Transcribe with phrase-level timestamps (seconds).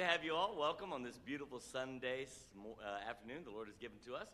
[0.00, 0.56] to have you all.
[0.56, 4.32] Welcome on this beautiful Sunday uh, afternoon the Lord has given to us.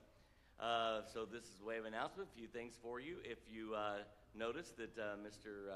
[0.60, 2.28] Uh, so this is a way of announcement.
[2.30, 3.16] A few things for you.
[3.24, 5.66] If you uh, notice that uh, Mr.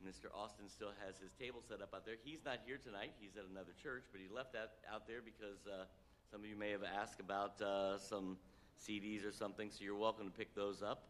[0.00, 0.32] Mr.
[0.32, 3.12] Uh, Austin still has his table set up out there, he's not here tonight.
[3.20, 5.84] He's at another church, but he left that out there because uh,
[6.30, 7.60] some of you may have asked about
[8.00, 8.38] some
[8.80, 9.68] CDs or something.
[9.70, 11.04] So you're welcome to pick those up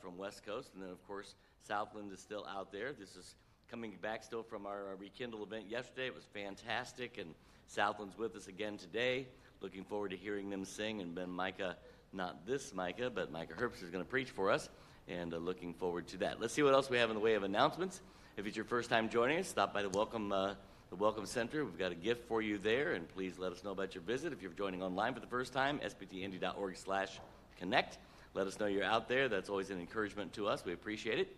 [0.00, 2.94] from West Coast, and then of course Southland is still out there.
[2.94, 3.34] This is
[3.70, 6.06] coming back still from our, Rekindle event yesterday.
[6.06, 7.34] It was fantastic, and
[7.66, 9.26] Southland's with us again today.
[9.60, 11.76] Looking forward to hearing them sing, and Ben Micah
[12.12, 14.68] not this Micah, but Micah Herbst is going to preach for us,
[15.08, 16.40] and uh, looking forward to that.
[16.40, 18.00] Let's see what else we have in the way of announcements.
[18.36, 20.54] If it's your first time joining us, stop by the welcome uh,
[20.90, 21.64] the welcome center.
[21.64, 24.32] We've got a gift for you there, and please let us know about your visit.
[24.32, 27.98] If you're joining online for the first time, sbtindy.org/connect.
[28.34, 29.28] Let us know you're out there.
[29.28, 30.64] That's always an encouragement to us.
[30.64, 31.34] We appreciate it.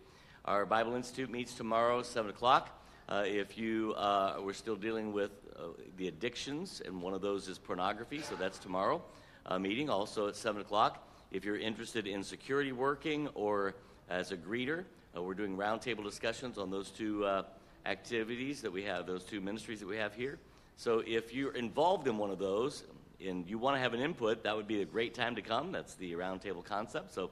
[0.49, 2.81] Our Bible Institute meets tomorrow, 7 o'clock.
[3.07, 5.65] Uh, if you uh, we're still dealing with uh,
[5.97, 8.99] the addictions, and one of those is pornography, so that's tomorrow
[9.45, 11.07] uh, meeting, also at 7 o'clock.
[11.31, 13.75] If you're interested in security working or
[14.09, 14.85] as a greeter,
[15.15, 17.43] uh, we're doing roundtable discussions on those two uh,
[17.85, 20.39] activities that we have, those two ministries that we have here.
[20.77, 22.85] So if you're involved in one of those
[23.23, 25.71] and you want to have an input, that would be a great time to come.
[25.71, 27.13] That's the roundtable concept.
[27.13, 27.29] So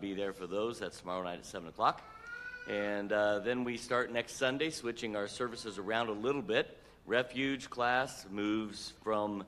[0.00, 0.78] be there for those.
[0.78, 2.04] That's tomorrow night at 7 o'clock.
[2.68, 6.76] And uh, then we start next Sunday, switching our services around a little bit.
[7.06, 9.44] Refuge class moves from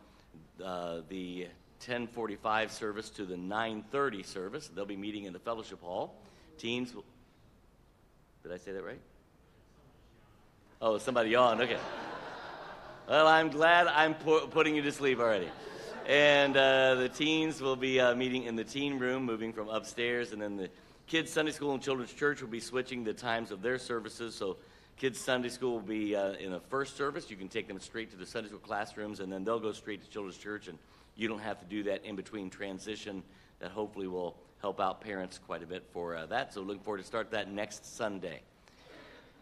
[0.65, 1.49] uh, the
[1.85, 4.69] 1045 service to the 930 service.
[4.69, 6.15] They'll be meeting in the fellowship hall.
[6.59, 7.05] Teens will.
[8.45, 9.01] Did I say that right?
[10.81, 11.61] Oh, somebody yawned.
[11.61, 11.79] Okay.
[13.09, 15.49] Well, I'm glad I'm pu- putting you to sleep already.
[16.07, 20.33] And uh, the teens will be uh, meeting in the teen room, moving from upstairs.
[20.33, 20.71] And then the
[21.09, 24.35] kids' Sunday school and children's church will be switching the times of their services.
[24.35, 24.59] So,
[24.99, 27.31] kids' Sunday school will be uh, in the first service.
[27.31, 30.05] You can take them straight to the Sunday school classrooms, and then they'll go straight
[30.05, 30.79] to children's church and
[31.17, 33.23] you don't have to do that in between transition.
[33.61, 36.53] That hopefully will help out parents quite a bit for uh, that.
[36.53, 38.43] So looking forward to start that next Sunday.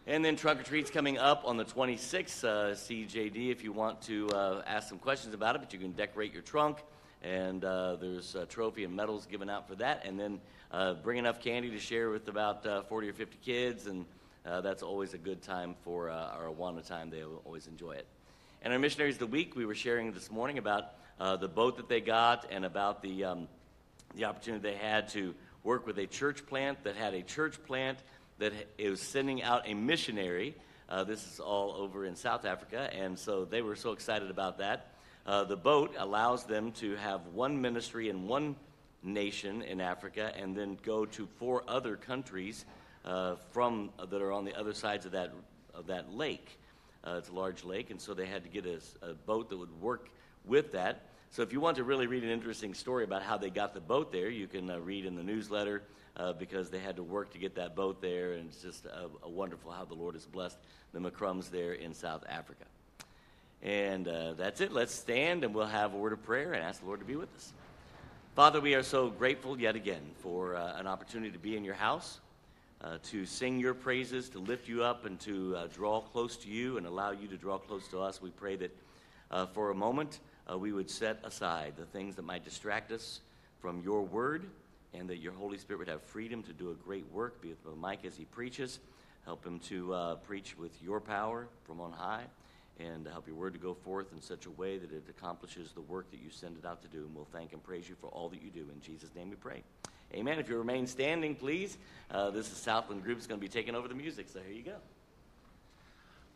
[0.06, 2.44] And then trunk or treats coming up on the 26th.
[2.44, 5.92] Uh, CJD, if you want to uh, ask some questions about it, but you can
[5.92, 6.78] decorate your trunk.
[7.22, 10.06] And uh, there's a trophy and medals given out for that.
[10.06, 10.40] And then
[10.76, 13.86] uh, bring enough candy to share with about uh, 40 or 50 kids.
[13.86, 14.04] And
[14.44, 17.08] uh, that's always a good time for our Awana time.
[17.08, 18.06] They always enjoy it.
[18.60, 21.78] And our missionaries of the week, we were sharing this morning about uh, the boat
[21.78, 23.48] that they got and about the, um,
[24.16, 25.34] the opportunity they had to
[25.64, 27.98] work with a church plant that had a church plant
[28.38, 30.54] that was sending out a missionary.
[30.90, 34.58] Uh, this is all over in South Africa, and so they were so excited about
[34.58, 34.92] that.
[35.24, 38.54] Uh, the boat allows them to have one ministry in one
[39.02, 42.64] nation in Africa and then go to four other countries
[43.04, 45.32] uh, from that are on the other sides of that
[45.74, 46.58] of that lake.
[47.04, 49.56] Uh, it's a large lake, and so they had to get a, a boat that
[49.56, 50.08] would work
[50.44, 51.02] with that.
[51.30, 53.80] So if you want to really read an interesting story about how they got the
[53.80, 55.82] boat there, you can uh, read in the newsletter
[56.16, 59.08] uh, because they had to work to get that boat there, and it's just a,
[59.22, 60.56] a wonderful how the Lord has blessed
[60.92, 62.64] the McCrums there in South Africa.
[63.62, 64.72] And uh, that's it.
[64.72, 67.16] Let's stand and we'll have a word of prayer and ask the Lord to be
[67.16, 67.52] with us.
[68.36, 71.72] Father, we are so grateful yet again for uh, an opportunity to be in your
[71.74, 72.20] house,
[72.82, 76.50] uh, to sing your praises, to lift you up, and to uh, draw close to
[76.50, 78.20] you and allow you to draw close to us.
[78.20, 78.76] We pray that
[79.30, 80.20] uh, for a moment
[80.52, 83.20] uh, we would set aside the things that might distract us
[83.58, 84.44] from your word,
[84.92, 87.78] and that your Holy Spirit would have freedom to do a great work, be with
[87.78, 88.80] Mike as he preaches.
[89.24, 92.24] Help him to uh, preach with your power from on high,
[92.78, 95.80] and help your word to go forth in such a way that it accomplishes the
[95.80, 96.98] work that you send it out to do.
[96.98, 98.66] And we'll thank and praise you for all that you do.
[98.72, 99.62] In Jesus' name we pray.
[100.14, 100.38] Amen.
[100.38, 101.78] If you remain standing, please.
[102.10, 104.54] Uh, this is Southland Group is going to be taking over the music, so here
[104.54, 104.76] you go.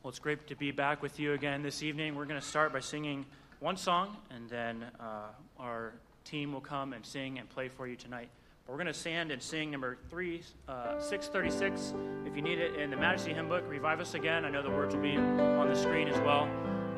[0.03, 2.15] Well, it's great to be back with you again this evening.
[2.15, 3.27] We're going to start by singing
[3.61, 5.27] one song, and then uh,
[5.59, 5.93] our
[6.25, 8.31] team will come and sing and play for you tonight.
[8.71, 11.93] We're going to stand and sing number three, uh, 636.
[12.25, 14.45] If you need it in the Majesty Hymn Book, Revive Us Again.
[14.45, 16.43] I know the words will be on the screen as well.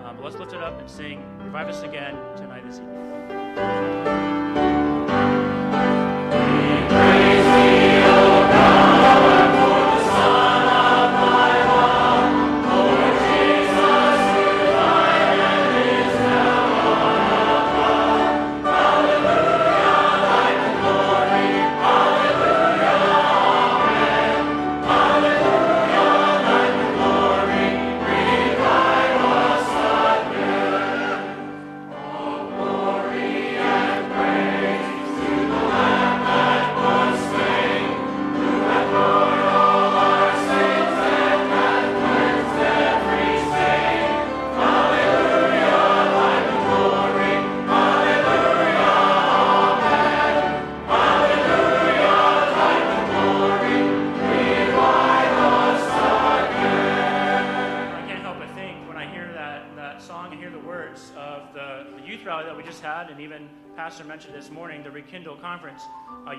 [0.04, 4.31] Um, but let's lift it up and sing Revive Us Again tonight this evening.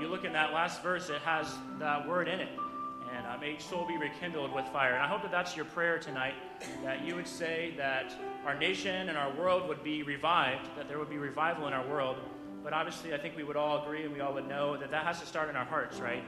[0.04, 2.50] You look in that last verse, it has that word in it.
[3.16, 4.96] And uh, may each soul be rekindled with fire.
[4.96, 6.34] And I hope that that's your prayer tonight,
[6.84, 8.14] that you would say that
[8.46, 11.88] our nation and our world would be revived, that there would be revival in our
[11.88, 12.18] world.
[12.66, 15.06] But obviously, I think we would all agree and we all would know that that
[15.06, 16.24] has to start in our hearts, right?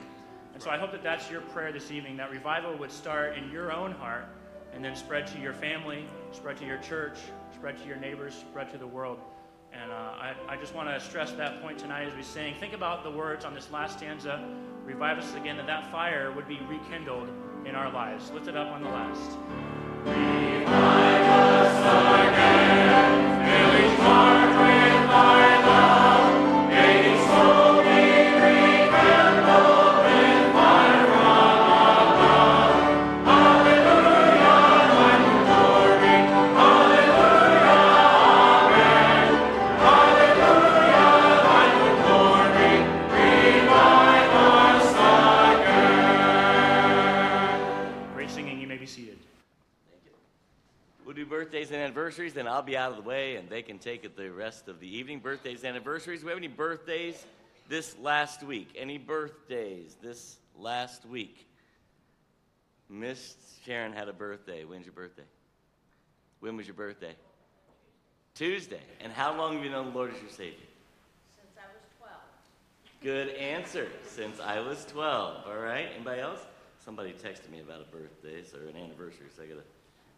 [0.54, 3.52] And so I hope that that's your prayer this evening, that revival would start in
[3.52, 4.30] your own heart
[4.74, 7.18] and then spread to your family, spread to your church,
[7.54, 9.20] spread to your neighbors, spread to the world.
[9.82, 12.56] And uh, I, I just want to stress that point tonight as we sing.
[12.60, 14.44] Think about the words on this last stanza.
[14.86, 17.30] Revive us again, that that fire would be rekindled
[17.66, 18.32] in our lives.
[18.32, 19.32] Lift it up on the last.
[20.06, 20.85] Revive
[51.86, 54.68] anniversaries, then I'll be out of the way and they can take it the rest
[54.68, 55.20] of the evening.
[55.20, 56.24] Birthdays, anniversaries.
[56.24, 57.26] We have any birthdays
[57.70, 58.76] this last week?
[58.78, 61.48] Any birthdays this last week?
[62.90, 64.66] Miss Sharon had a birthday.
[64.66, 65.24] When's your birthday?
[66.40, 67.16] When was your birthday?
[68.34, 68.82] Tuesday.
[69.02, 70.68] And how long have you known the Lord as your Savior?
[71.36, 72.14] Since I was 12.
[73.02, 73.88] Good answer.
[74.08, 75.44] Since I was 12.
[75.48, 75.88] All right.
[75.96, 76.40] Anybody else?
[76.84, 79.75] Somebody texted me about a birthday or an anniversary, so I got to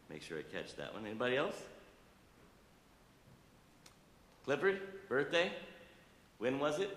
[0.10, 1.06] Make sure I catch that one.
[1.06, 1.56] Anybody else?
[4.46, 5.52] Clifford, birthday?
[6.40, 6.96] When was it?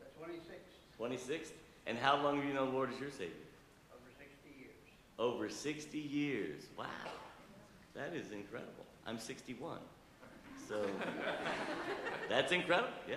[0.00, 1.16] The 26th.
[1.16, 1.50] 26th?
[1.86, 3.30] And how long have you known the Lord as your Savior?
[3.92, 4.74] Over 60 years.
[5.18, 6.62] Over 60 years.
[6.76, 6.86] Wow.
[7.94, 8.84] That is incredible.
[9.06, 9.78] I'm 61.
[10.68, 10.84] So
[12.28, 12.90] that's incredible.
[13.08, 13.16] Yeah,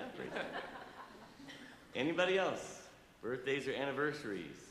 [1.96, 2.82] Anybody else?
[3.22, 4.69] Birthdays or anniversaries?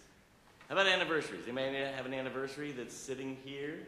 [0.68, 1.44] How about anniversaries?
[1.48, 3.78] Anybody have an anniversary that's sitting here?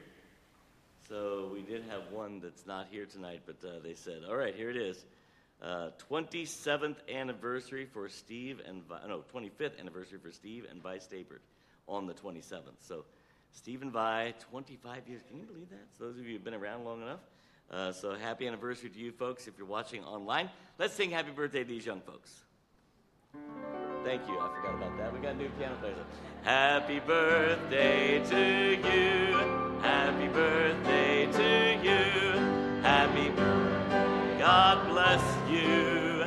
[1.11, 4.55] So we did have one that's not here tonight, but uh, they said, all right,
[4.55, 5.05] here it is.
[5.61, 11.41] Uh, 27th anniversary for Steve and no 25th anniversary for Steve and Vi Stapert
[11.87, 12.79] on the 27th.
[12.81, 13.05] So
[13.53, 15.21] Steve and Vi, 25 years.
[15.29, 15.87] Can you believe that?
[15.99, 17.21] So those of you who've been around long enough.
[17.71, 20.49] Uh, so happy anniversary to you folks if you're watching online.
[20.79, 22.41] Let's sing happy birthday to these young folks.
[24.05, 24.39] Thank you.
[24.41, 25.13] I forgot about that.
[25.13, 25.99] We got a new piano players.
[26.43, 29.37] Happy birthday to you.
[29.83, 32.41] Happy birthday to you.
[32.81, 34.39] Happy birthday.
[34.39, 36.25] God bless you.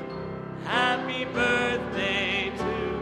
[0.65, 2.99] Happy birthday to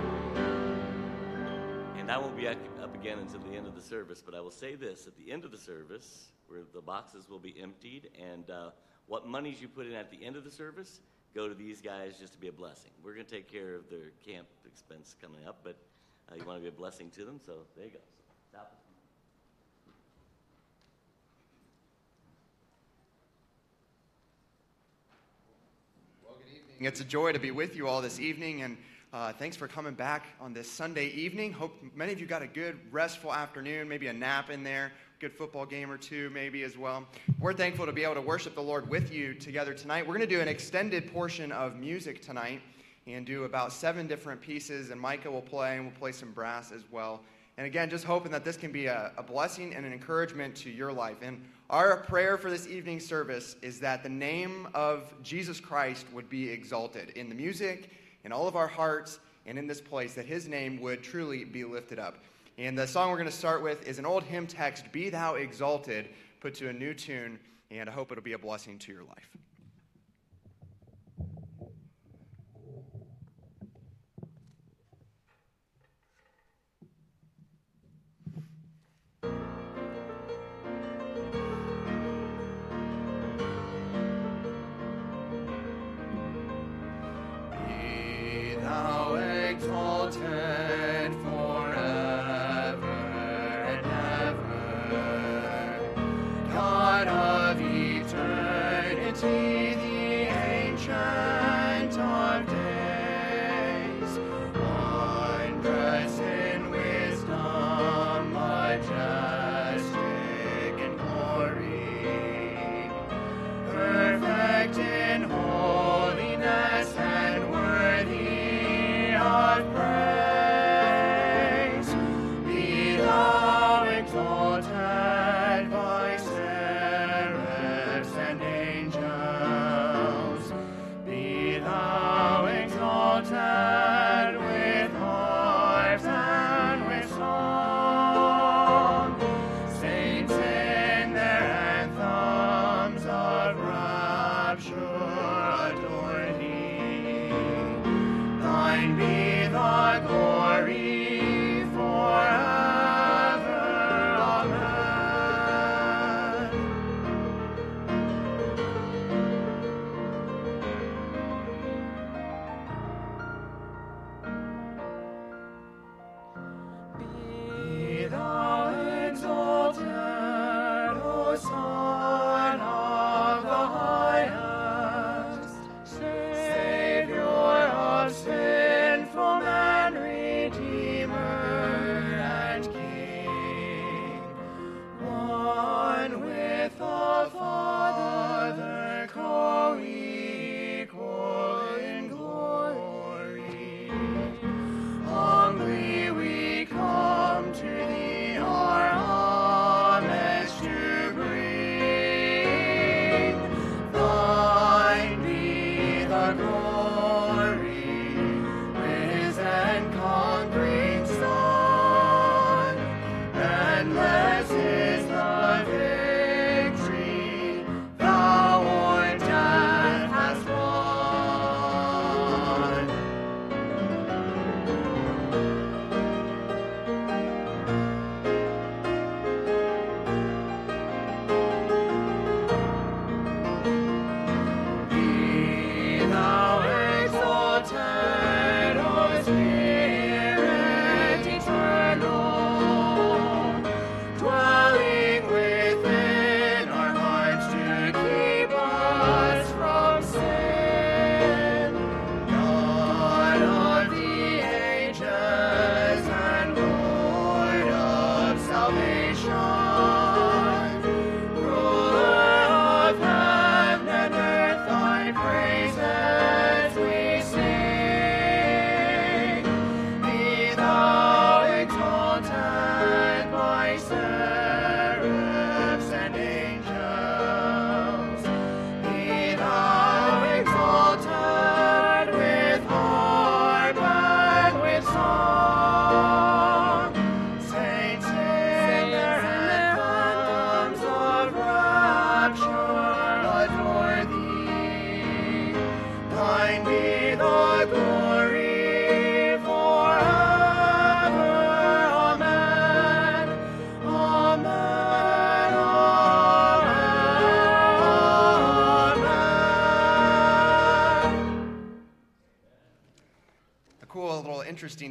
[1.99, 4.51] And I won't be up again until the end of the service, but I will
[4.51, 8.49] say this at the end of the service, where the boxes will be emptied, and
[8.49, 8.69] uh,
[9.07, 11.01] what monies you put in at the end of the service
[11.33, 12.91] go to these guys just to be a blessing.
[13.03, 15.77] We're going to take care of their camp expense coming up, but
[16.31, 17.99] uh, you want to be a blessing to them, so there you go.
[18.49, 18.77] Stop.
[26.23, 26.87] Well, good evening.
[26.87, 28.77] It's a joy to be with you all this evening, and
[29.13, 31.51] uh, thanks for coming back on this Sunday evening.
[31.51, 35.31] Hope many of you got a good, restful afternoon, maybe a nap in there, good
[35.31, 37.05] football game or two, maybe as well.
[37.39, 40.01] We're thankful to be able to worship the Lord with you together tonight.
[40.01, 42.59] We're going to do an extended portion of music tonight
[43.05, 46.71] and do about seven different pieces, and Micah will play, and we'll play some brass
[46.71, 47.21] as well.
[47.59, 50.71] And again, just hoping that this can be a, a, blessing and an encouragement to
[50.71, 51.17] your life.
[51.21, 56.31] And our prayer for this evening service is that the name of Jesus Christ would
[56.31, 57.91] be exalted in the music,
[58.23, 61.63] in all of our hearts, and in this place, that his name would truly be
[61.63, 62.17] lifted up.
[62.57, 65.35] And the song we're going to start with is an old hymn text, Be Thou
[65.35, 67.39] Exalted, put to a new tune,
[67.69, 69.37] and I hope it'll be a blessing to your life.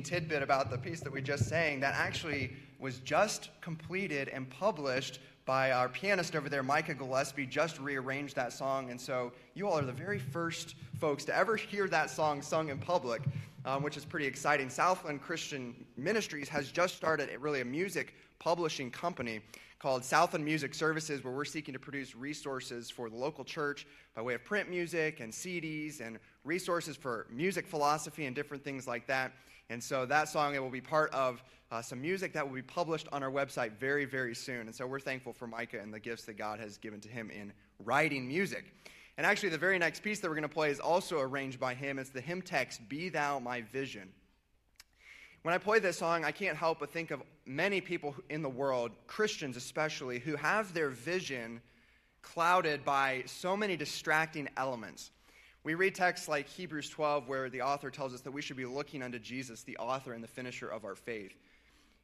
[0.01, 4.49] Interesting tidbit about the piece that we just sang that actually was just completed and
[4.49, 8.91] published by our pianist over there, Micah Gillespie, just rearranged that song.
[8.91, 12.69] And so you all are the very first folks to ever hear that song sung
[12.69, 13.23] in public,
[13.65, 14.71] um, which is pretty exciting.
[14.71, 19.41] Southland Christian Ministries has just started really a music publishing company
[19.79, 24.23] called Southland Music Services, where we're seeking to produce resources for the local church by
[24.23, 29.07] way of print music and CDs and resources for music philosophy and different things like
[29.07, 29.33] that.
[29.71, 32.61] And so that song, it will be part of uh, some music that will be
[32.61, 34.63] published on our website very, very soon.
[34.63, 37.31] And so we're thankful for Micah and the gifts that God has given to him
[37.31, 37.53] in
[37.85, 38.65] writing music.
[39.17, 41.75] And actually, the very next piece that we're going to play is also arranged by
[41.75, 41.99] him.
[41.99, 44.09] It's the hymn text, Be Thou My Vision.
[45.43, 48.49] When I play this song, I can't help but think of many people in the
[48.49, 51.61] world, Christians especially, who have their vision
[52.23, 55.13] clouded by so many distracting elements.
[55.63, 58.65] We read texts like Hebrews 12, where the author tells us that we should be
[58.65, 61.37] looking unto Jesus, the author and the finisher of our faith.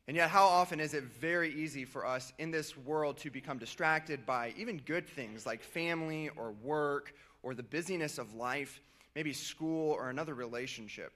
[0.08, 3.58] And yet, how often is it very easy for us in this world to become
[3.58, 8.80] distracted by even good things like family or work or the busyness of life,
[9.14, 11.12] maybe school or another relationship,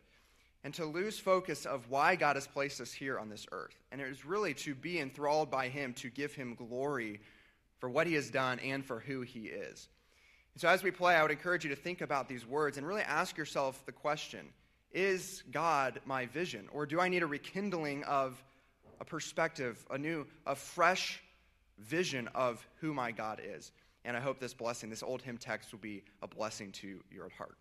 [0.65, 3.77] and to lose focus of why God has placed us here on this earth?
[3.93, 7.21] And it is really to be enthralled by Him, to give Him glory
[7.79, 9.89] for what He has done and for who He is.
[10.55, 12.87] And so, as we play, I would encourage you to think about these words and
[12.87, 14.47] really ask yourself the question
[14.93, 16.69] Is God my vision?
[16.73, 18.43] Or do I need a rekindling of
[19.01, 21.23] a perspective, a new, a fresh
[21.79, 23.73] vision of who my God is.
[24.05, 27.31] And I hope this blessing, this old hymn text, will be a blessing to your
[27.37, 27.57] heart.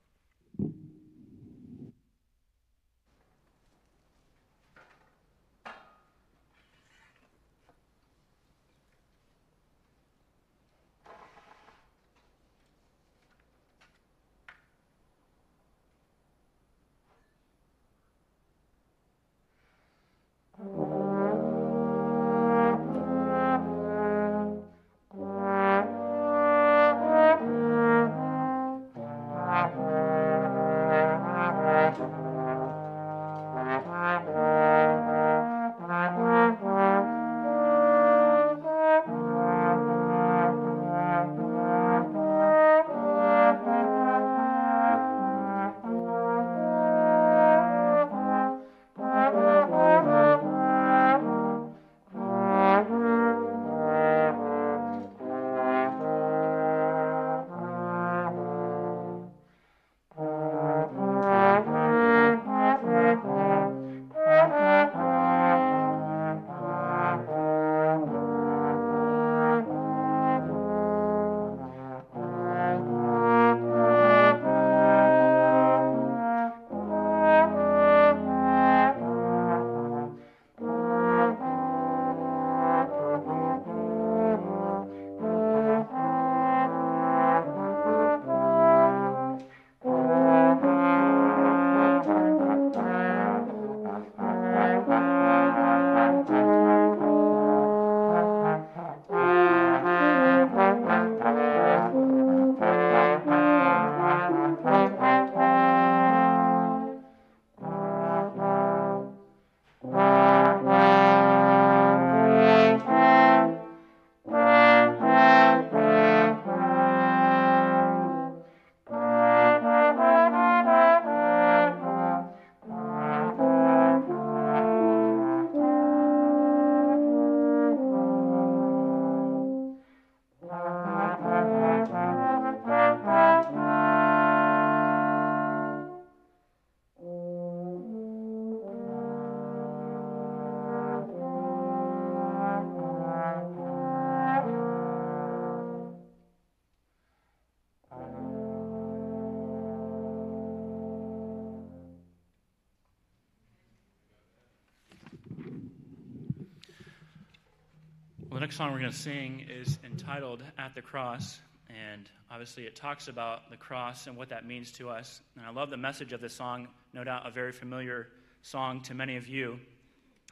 [158.49, 161.39] Next song we're going to sing is entitled At the Cross.
[161.69, 165.21] And obviously, it talks about the cross and what that means to us.
[165.37, 168.07] And I love the message of this song, no doubt a very familiar
[168.41, 169.59] song to many of you.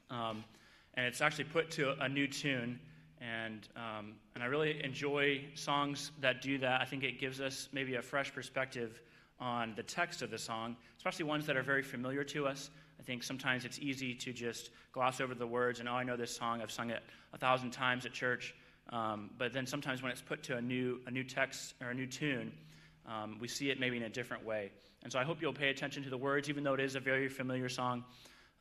[0.10, 0.44] Um,
[0.96, 2.80] and it's actually put to a new tune.
[3.22, 6.82] And, um, and I really enjoy songs that do that.
[6.82, 9.00] I think it gives us maybe a fresh perspective
[9.40, 12.72] on the text of the song, especially ones that are very familiar to us.
[13.00, 16.18] I think sometimes it's easy to just gloss over the words and, oh, I know
[16.18, 17.04] this song, I've sung it
[17.38, 18.56] a thousand times at church.
[18.90, 21.94] Um, but then sometimes when it's put to a new, a new text or a
[21.94, 22.52] new tune,
[23.06, 24.72] um, we see it maybe in a different way.
[25.04, 27.00] And so I hope you'll pay attention to the words, even though it is a
[27.00, 28.04] very familiar song.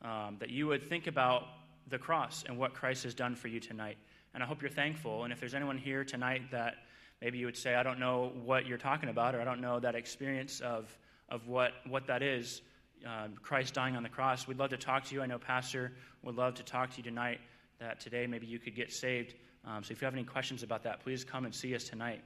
[0.01, 1.43] um, that you would think about
[1.89, 3.97] the cross and what Christ has done for you tonight.
[4.33, 5.23] And I hope you're thankful.
[5.23, 6.75] And if there's anyone here tonight that
[7.21, 9.79] maybe you would say, I don't know what you're talking about, or I don't know
[9.79, 10.95] that experience of,
[11.29, 12.61] of what, what that is,
[13.07, 15.21] uh, Christ dying on the cross, we'd love to talk to you.
[15.21, 17.39] I know Pastor would love to talk to you tonight
[17.79, 19.35] that today maybe you could get saved.
[19.65, 22.21] Um, so if you have any questions about that, please come and see us tonight.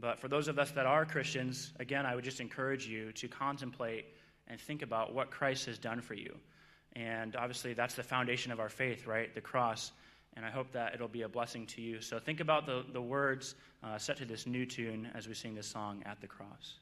[0.00, 3.28] But for those of us that are Christians, again, I would just encourage you to
[3.28, 4.06] contemplate
[4.46, 6.34] and think about what Christ has done for you.
[6.94, 9.34] And obviously, that's the foundation of our faith, right?
[9.34, 9.92] The cross.
[10.36, 12.00] And I hope that it'll be a blessing to you.
[12.00, 15.54] So think about the, the words uh, set to this new tune as we sing
[15.54, 16.78] this song, At the Cross.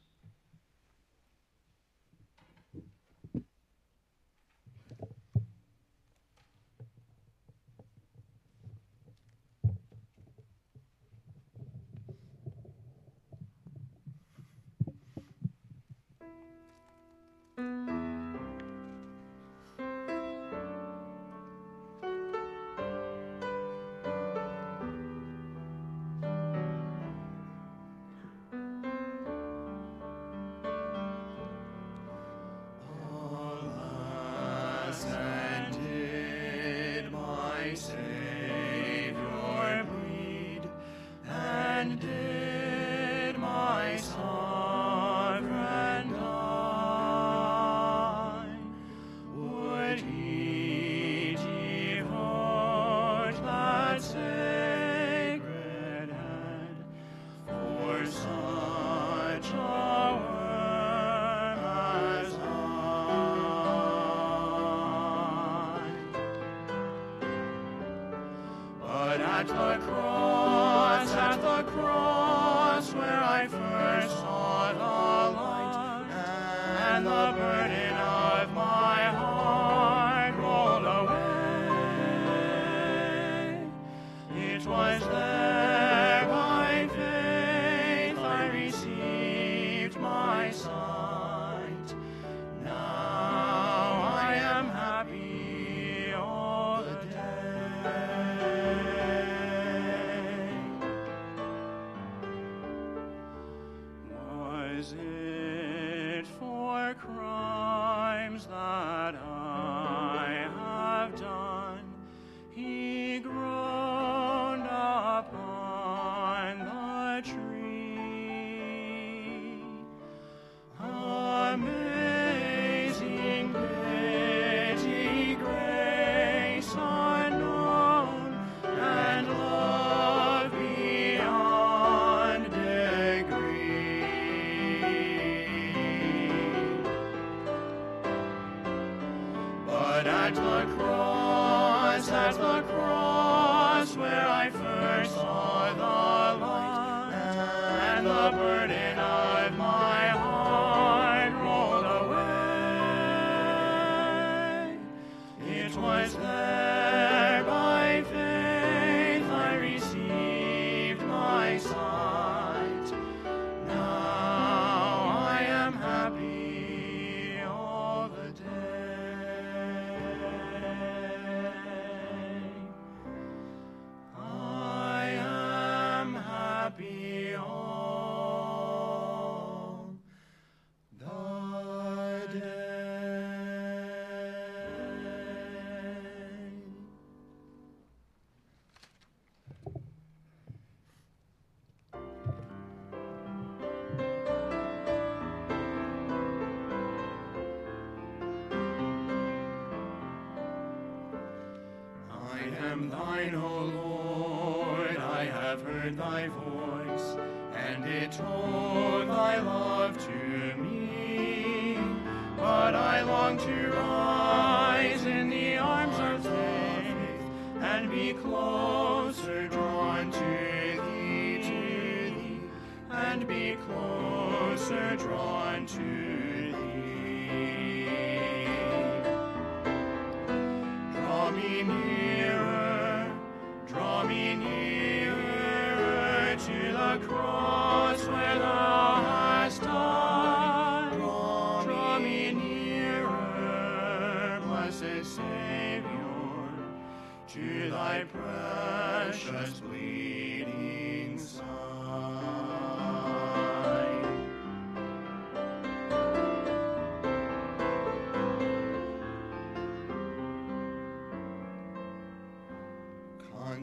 [140.29, 140.77] Am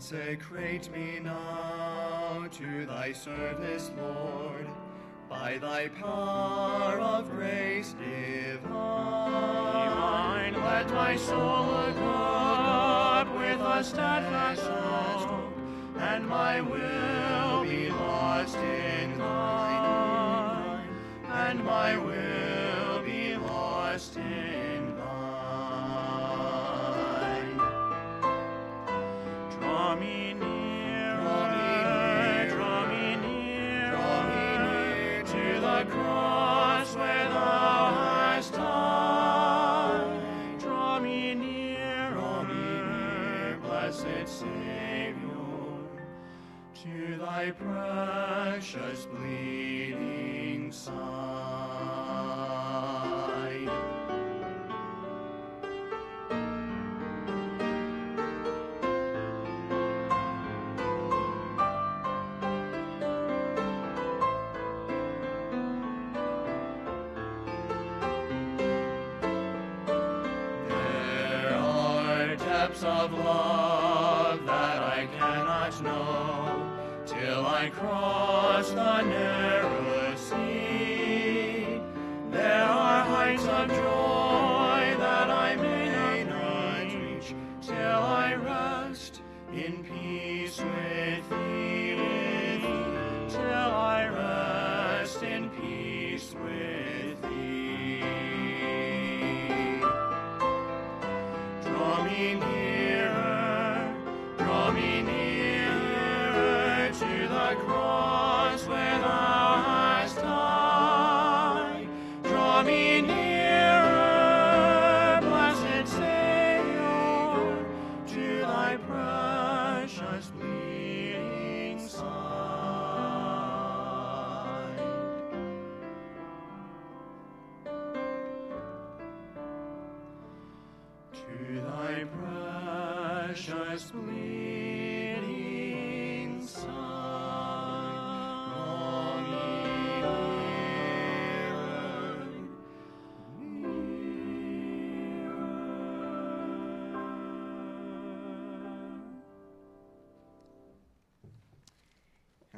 [0.03, 4.67] Consecrate me now to thy service, Lord,
[5.29, 8.73] by thy power of grace divine.
[10.61, 15.53] Let my soul look up with a steadfast hope,
[15.97, 18.92] and my will be lost in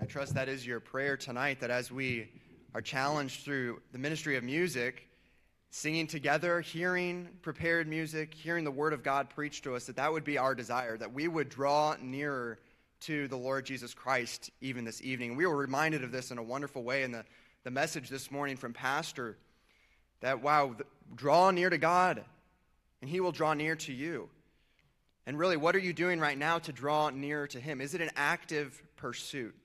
[0.05, 2.29] I trust that is your prayer tonight that as we
[2.75, 5.09] are challenged through the ministry of music,
[5.71, 10.13] singing together, hearing prepared music, hearing the word of God preached to us, that that
[10.13, 12.59] would be our desire, that we would draw nearer
[12.99, 15.35] to the Lord Jesus Christ even this evening.
[15.35, 17.25] We were reminded of this in a wonderful way in the,
[17.63, 19.39] the message this morning from Pastor
[20.19, 20.75] that, wow,
[21.15, 22.23] draw near to God
[23.01, 24.29] and he will draw near to you.
[25.25, 27.81] And really, what are you doing right now to draw nearer to him?
[27.81, 29.55] Is it an active pursuit?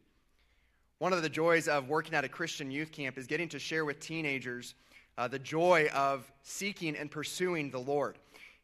[1.00, 3.86] One of the joys of working at a Christian youth camp is getting to share
[3.86, 4.74] with teenagers
[5.16, 8.18] uh, the joy of seeking and pursuing the Lord.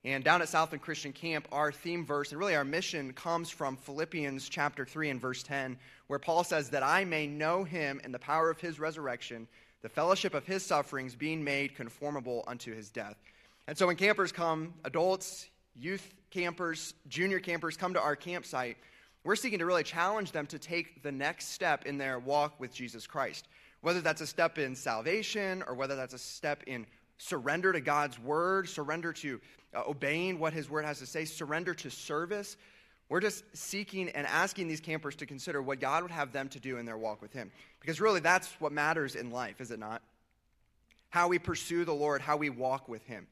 [0.05, 3.75] And down at Southland Christian Camp, our theme verse and really our mission comes from
[3.79, 8.13] Philippians chapter 3 and verse 10, where Paul says, That I may know him and
[8.13, 9.49] the power of his resurrection,
[9.81, 13.17] the fellowship of his sufferings, being made conformable unto his death.
[13.67, 18.77] And so when campers come, adults, youth campers, junior campers come to our campsite,
[19.27, 22.73] we're seeking to really challenge them to take the next step in their walk with
[22.73, 23.49] Jesus Christ.
[23.81, 26.87] Whether that's a step in salvation or whether that's a step in
[27.19, 29.41] surrender to God's word, surrender to
[29.75, 32.57] uh, obeying what his word has to say, surrender to service.
[33.09, 36.61] We're just seeking and asking these campers to consider what God would have them to
[36.61, 37.51] do in their walk with him.
[37.81, 40.03] Because really, that's what matters in life, is it not?
[41.11, 43.27] How we pursue the Lord, how we walk with him.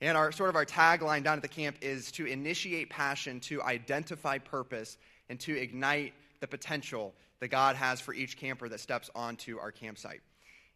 [0.00, 3.62] And our sort of our tagline down at the camp is to initiate passion, to
[3.62, 4.96] identify purpose,
[5.30, 9.72] and to ignite the potential that God has for each camper that steps onto our
[9.72, 10.20] campsite.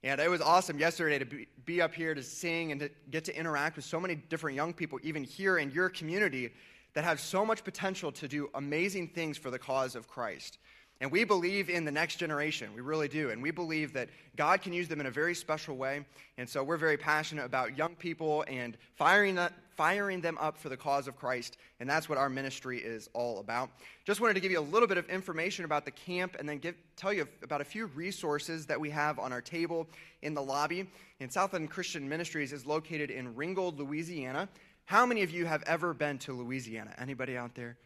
[0.03, 3.37] And it was awesome yesterday to be, up here to sing and to get to
[3.37, 6.53] interact with so many different young people, even here in your community,
[6.95, 10.59] that have so much potential to do amazing things for the cause of Christ.
[11.05, 12.71] And we believe in the next generation.
[12.75, 13.29] We really do.
[13.29, 16.03] And we believe that God can use them in a very special way.
[16.39, 19.39] And so we're very passionate about young people and firing,
[19.77, 21.59] firing them up for the cause of Christ.
[21.79, 23.69] And that's what our ministry is all about.
[24.07, 26.57] Just wanted to give you a little bit of information about the camp and then
[26.57, 29.87] give, tell you about a few resources that we have on our table
[30.23, 30.89] in the lobby.
[31.21, 34.49] And Southland Christian Ministries is located in Ringgold, Louisiana.
[34.87, 36.95] How many of you have ever been to Louisiana?
[36.97, 37.77] Anybody out there?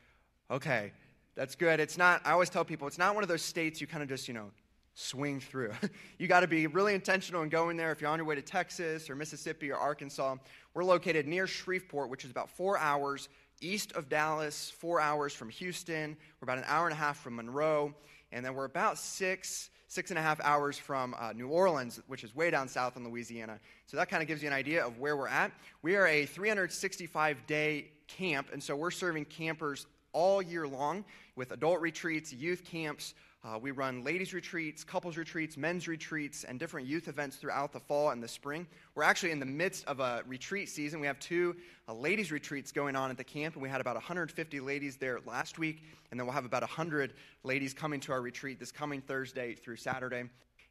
[0.53, 0.93] Okay.
[1.39, 1.79] That's good.
[1.79, 4.09] It's not, I always tell people, it's not one of those states you kind of
[4.09, 4.51] just, you know,
[4.95, 5.71] swing through.
[6.19, 7.93] you got to be really intentional in going there.
[7.93, 10.35] If you're on your way to Texas or Mississippi or Arkansas,
[10.75, 13.29] we're located near Shreveport, which is about four hours
[13.61, 16.17] east of Dallas, four hours from Houston.
[16.41, 17.95] We're about an hour and a half from Monroe.
[18.33, 22.25] And then we're about six, six and a half hours from uh, New Orleans, which
[22.25, 23.61] is way down south in Louisiana.
[23.87, 25.53] So that kind of gives you an idea of where we're at.
[25.83, 31.05] We are a 365 day camp, and so we're serving campers all year long
[31.37, 36.59] with adult retreats, youth camps, uh, we run ladies' retreats, couples' retreats, men's retreats, and
[36.59, 38.67] different youth events throughout the fall and the spring.
[38.97, 40.99] We're actually in the midst of a retreat season.
[40.99, 41.55] We have two
[41.89, 45.21] uh, ladies' retreats going on at the camp, and we had about 150 ladies there
[45.25, 49.01] last week, and then we'll have about 100 ladies coming to our retreat this coming
[49.01, 50.25] Thursday through Saturday.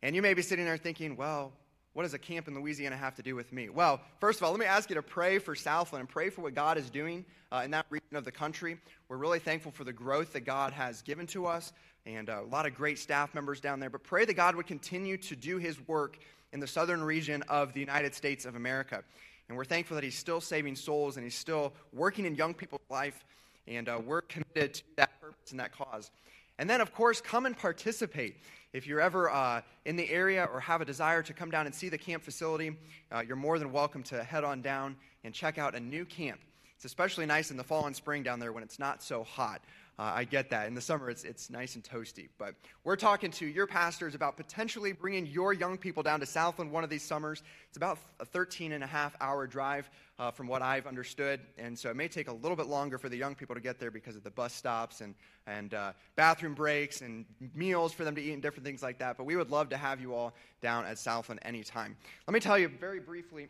[0.04, 1.54] And you may be sitting there thinking, well,
[1.98, 3.70] what does a camp in Louisiana have to do with me?
[3.70, 6.42] Well, first of all, let me ask you to pray for Southland and pray for
[6.42, 8.78] what God is doing uh, in that region of the country.
[9.10, 11.74] We're really thankful for the growth that God has given to us
[12.06, 13.90] and uh, a lot of great staff members down there.
[13.90, 16.20] But pray that God would continue to do his work
[16.54, 19.04] in the southern region of the United States of America.
[19.50, 22.86] And we're thankful that he's still saving souls and he's still working in young people's
[22.92, 23.26] life.
[23.68, 26.12] And uh, we're committed to that purpose and that cause.
[26.60, 28.38] And then, of course, come and participate.
[28.74, 31.74] If you're ever uh, in the area or have a desire to come down and
[31.74, 32.76] see the camp facility,
[33.12, 36.40] uh, you're more than welcome to head on down and check out a new camp.
[36.76, 39.62] It's especially nice in the fall and spring down there when it's not so hot.
[40.00, 40.68] Uh, I get that.
[40.68, 42.30] In the summer, it's, it's nice and toasty.
[42.38, 46.72] But we're talking to your pastors about potentially bringing your young people down to Southland
[46.72, 47.42] one of these summers.
[47.68, 49.90] It's about a 13 and a half hour drive
[50.20, 51.40] uh, from what I've understood.
[51.58, 53.80] And so it may take a little bit longer for the young people to get
[53.80, 55.16] there because of the bus stops and,
[55.48, 57.26] and uh, bathroom breaks and
[57.56, 59.18] meals for them to eat and different things like that.
[59.18, 61.98] But we would love to have you all down at Southland anytime.
[62.28, 63.50] Let me tell you very briefly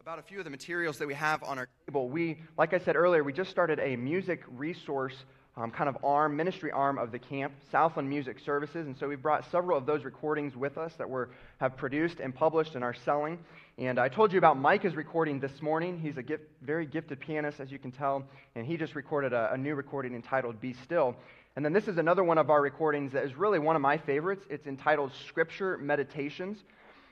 [0.00, 2.08] about a few of the materials that we have on our table.
[2.08, 5.12] We, like I said earlier, we just started a music resource
[5.58, 8.86] um, kind of arm, ministry arm of the camp, Southland Music Services.
[8.86, 11.24] And so we've brought several of those recordings with us that we
[11.58, 13.40] have produced and published and are selling.
[13.76, 16.00] And I told you about Micah's recording this morning.
[16.00, 18.24] He's a gift, very gifted pianist, as you can tell,
[18.54, 21.14] and he just recorded a, a new recording entitled Be Still.
[21.56, 23.98] And then this is another one of our recordings that is really one of my
[23.98, 24.46] favorites.
[24.48, 26.56] It's entitled Scripture Meditations.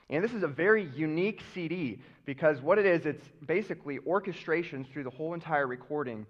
[0.09, 5.03] And this is a very unique CD because what it is, it's basically orchestrations through
[5.03, 6.25] the whole entire recording.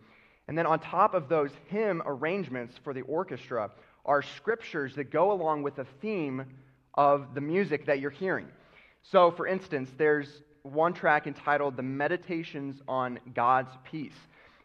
[0.47, 3.71] And then on top of those hymn arrangements for the orchestra
[4.05, 6.45] are scriptures that go along with the theme
[6.95, 8.47] of the music that you're hearing.
[9.03, 14.17] So, for instance, there's one track entitled The Meditations on God's Peace.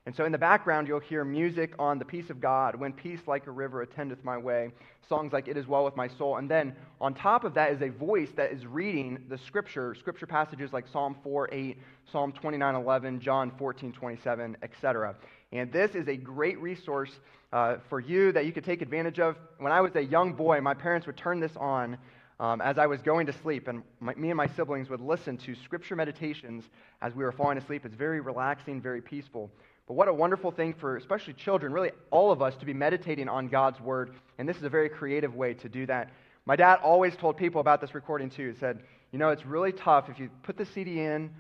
[0.07, 3.21] And so in the background, you'll hear music on the peace of God, when peace
[3.27, 4.71] like a river attendeth my way,
[5.09, 6.37] songs like It is Well with My Soul.
[6.37, 10.27] And then on top of that is a voice that is reading the scripture, scripture
[10.27, 11.79] passages like Psalm 4 8,
[12.13, 15.17] Psalm 29 11, John 14 27, etc.
[15.53, 17.13] And this is a great resource
[17.55, 19.37] uh, for you that you could take advantage of.
[19.57, 21.97] When I was a young boy, my parents would turn this on.
[22.41, 25.37] Um, as I was going to sleep, and my, me and my siblings would listen
[25.39, 26.65] to scripture meditations
[27.01, 27.87] as we were falling asleep.
[27.87, 29.53] It's very relaxing, very peaceful.
[29.87, 33.29] But what a wonderful thing for especially children, really all of us, to be meditating
[33.29, 34.15] on God's Word.
[34.39, 36.11] And this is a very creative way to do that.
[36.47, 38.51] My dad always told people about this recording too.
[38.53, 38.81] He said,
[39.13, 41.31] You know, it's really tough if you put the CD in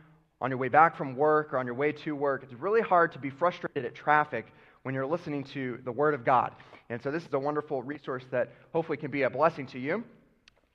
[0.40, 2.42] on your way back from work or on your way to work.
[2.42, 4.46] It's really hard to be frustrated at traffic
[4.82, 6.52] when you're listening to the Word of God.
[6.90, 10.04] And so this is a wonderful resource that hopefully can be a blessing to you.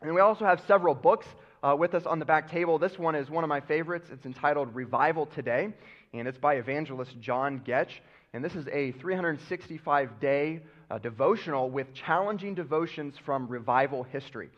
[0.01, 1.27] And we also have several books
[1.61, 2.79] uh, with us on the back table.
[2.79, 4.09] This one is one of my favorites.
[4.11, 5.73] It's entitled Revival Today
[6.13, 7.99] and it's by evangelist John Goetsch.
[8.33, 14.49] And this is a 365 day uh, devotional with challenging devotions from revival history.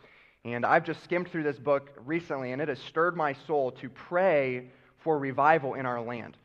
[0.43, 3.89] And I've just skimmed through this book recently, and it has stirred my soul to
[3.89, 4.69] pray
[5.03, 6.35] for revival in our land.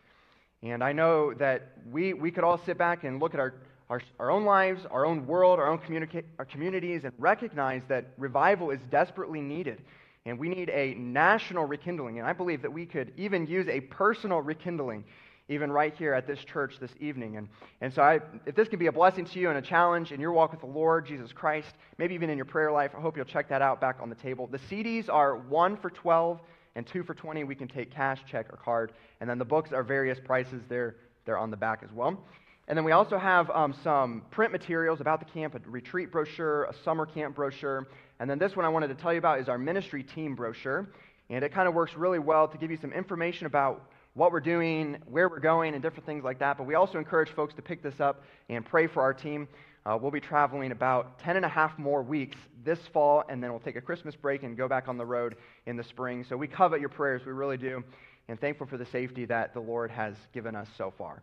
[0.62, 3.54] And I know that we, we could all sit back and look at our,
[3.88, 8.06] our, our own lives, our own world, our own communica- our communities, and recognize that
[8.18, 9.80] revival is desperately needed.
[10.26, 12.18] And we need a national rekindling.
[12.18, 15.04] And I believe that we could even use a personal rekindling,
[15.48, 17.36] even right here at this church this evening.
[17.36, 17.48] And,
[17.80, 20.20] and so, I, if this can be a blessing to you and a challenge in
[20.20, 23.16] your walk with the Lord Jesus Christ, maybe even in your prayer life, I hope
[23.16, 24.48] you'll check that out back on the table.
[24.48, 26.40] The CDs are one for 12
[26.74, 27.44] and two for 20.
[27.44, 28.92] We can take cash, check, or card.
[29.20, 30.60] And then the books are various prices.
[30.68, 32.20] They're, they're on the back as well.
[32.68, 36.64] And then we also have um, some print materials about the camp, a retreat brochure,
[36.64, 37.86] a summer camp brochure,
[38.18, 40.88] and then this one I wanted to tell you about is our ministry team brochure.
[41.28, 44.40] And it kind of works really well to give you some information about what we're
[44.40, 46.56] doing, where we're going, and different things like that.
[46.56, 49.48] But we also encourage folks to pick this up and pray for our team.
[49.84, 53.50] Uh, we'll be traveling about 10 and a half more weeks this fall, and then
[53.50, 55.36] we'll take a Christmas break and go back on the road
[55.66, 56.24] in the spring.
[56.28, 57.84] So we covet your prayers, we really do,
[58.28, 61.22] and thankful for the safety that the Lord has given us so far.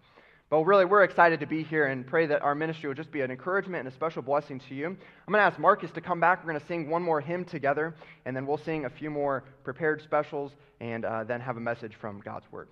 [0.54, 3.22] But really, we're excited to be here and pray that our ministry will just be
[3.22, 4.86] an encouragement and a special blessing to you.
[4.86, 4.98] I'm
[5.28, 6.44] going to ask Marcus to come back.
[6.44, 9.46] We're going to sing one more hymn together, and then we'll sing a few more
[9.64, 12.68] prepared specials and uh, then have a message from God's Word.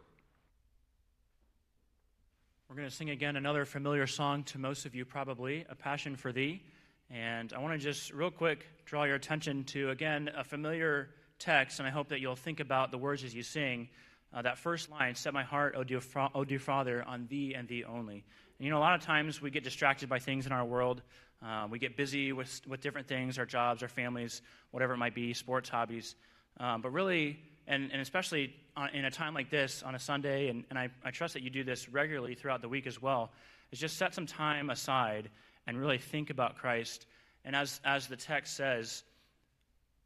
[2.69, 6.15] We're going to sing again another familiar song to most of you, probably A Passion
[6.15, 6.61] for Thee.
[7.09, 11.09] And I want to just, real quick, draw your attention to, again, a familiar
[11.39, 13.89] text, and I hope that you'll think about the words as you sing.
[14.33, 17.53] Uh, that first line, set my heart, O dear, fa- o dear Father, on thee
[17.53, 18.23] and thee only.
[18.57, 21.01] And, you know, a lot of times we get distracted by things in our world.
[21.45, 25.15] Uh, we get busy with, with different things, our jobs, our families, whatever it might
[25.15, 26.15] be, sports, hobbies.
[26.59, 30.49] Um, but really, and, and especially on, in a time like this, on a Sunday,
[30.49, 33.31] and, and I, I trust that you do this regularly throughout the week as well,
[33.71, 35.29] is just set some time aside
[35.67, 37.05] and really think about Christ.
[37.43, 39.03] And as, as the text says,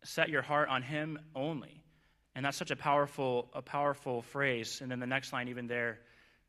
[0.04, 1.82] set your heart on Him only.
[2.36, 4.82] And that's such a powerful, a powerful phrase.
[4.82, 6.00] And then the next line, even there,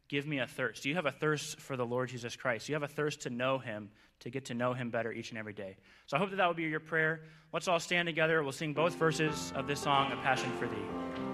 [0.09, 0.83] give me a thirst.
[0.83, 2.67] Do you have a thirst for the Lord Jesus Christ?
[2.67, 5.31] Do you have a thirst to know him, to get to know him better each
[5.31, 5.77] and every day?
[6.07, 7.23] So I hope that that will be your prayer.
[7.53, 8.43] Let's all stand together.
[8.43, 11.26] We'll sing both verses of this song, A Passion for Thee.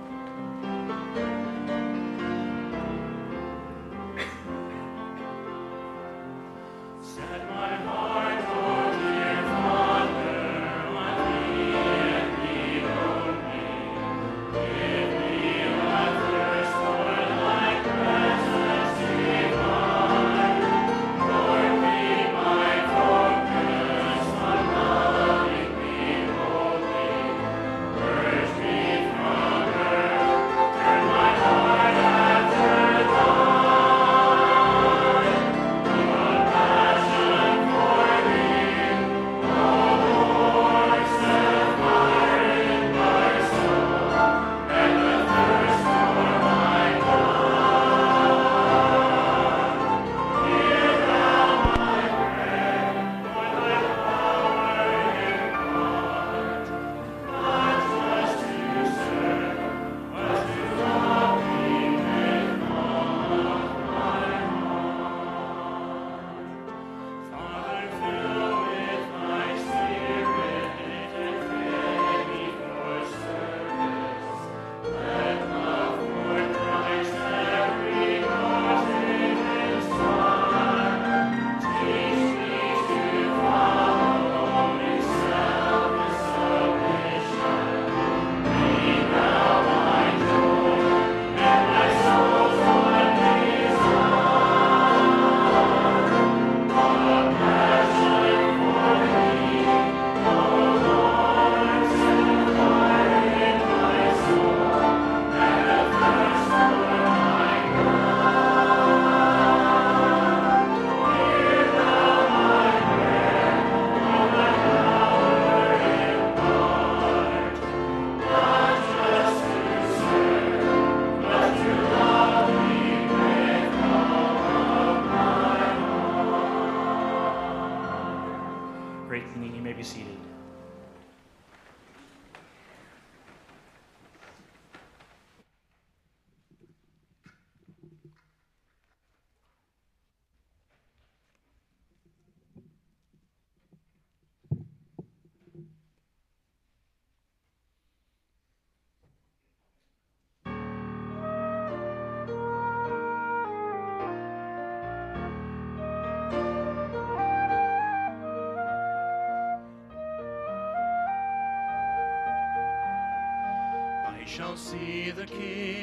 [165.15, 165.82] the King.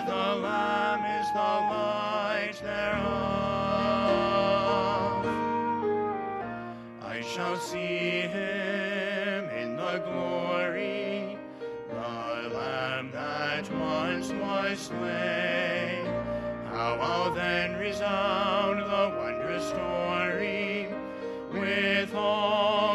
[0.00, 3.04] The Lamb is the light thereof.
[7.00, 11.38] I shall see him in the glory,
[11.88, 16.06] the Lamb that once was slain.
[16.72, 20.88] How I'll then resound the wondrous story
[21.52, 22.93] with all.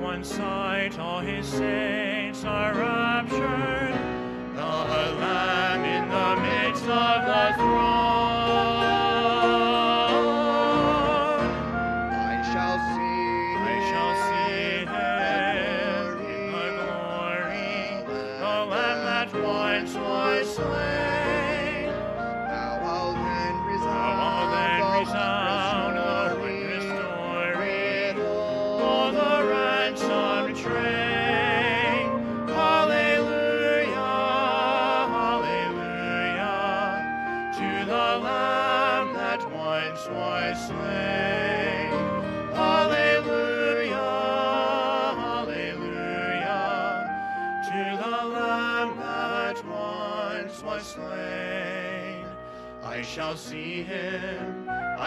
[0.00, 3.39] One sight, all his saints are raptured.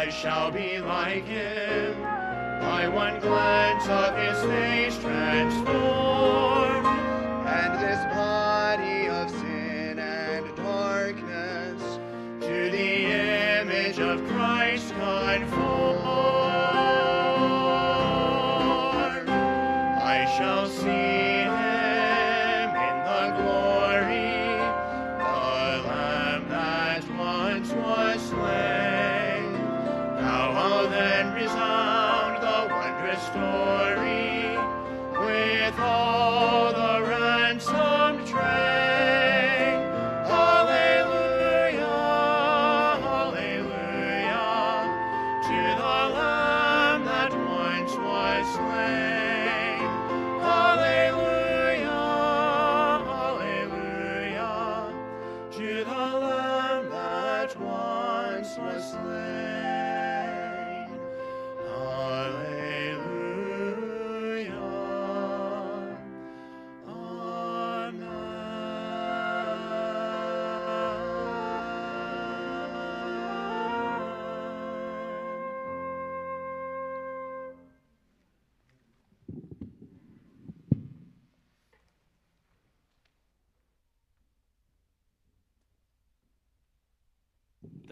[0.03, 6.82] I shall be like him, by one glance of his face transformed.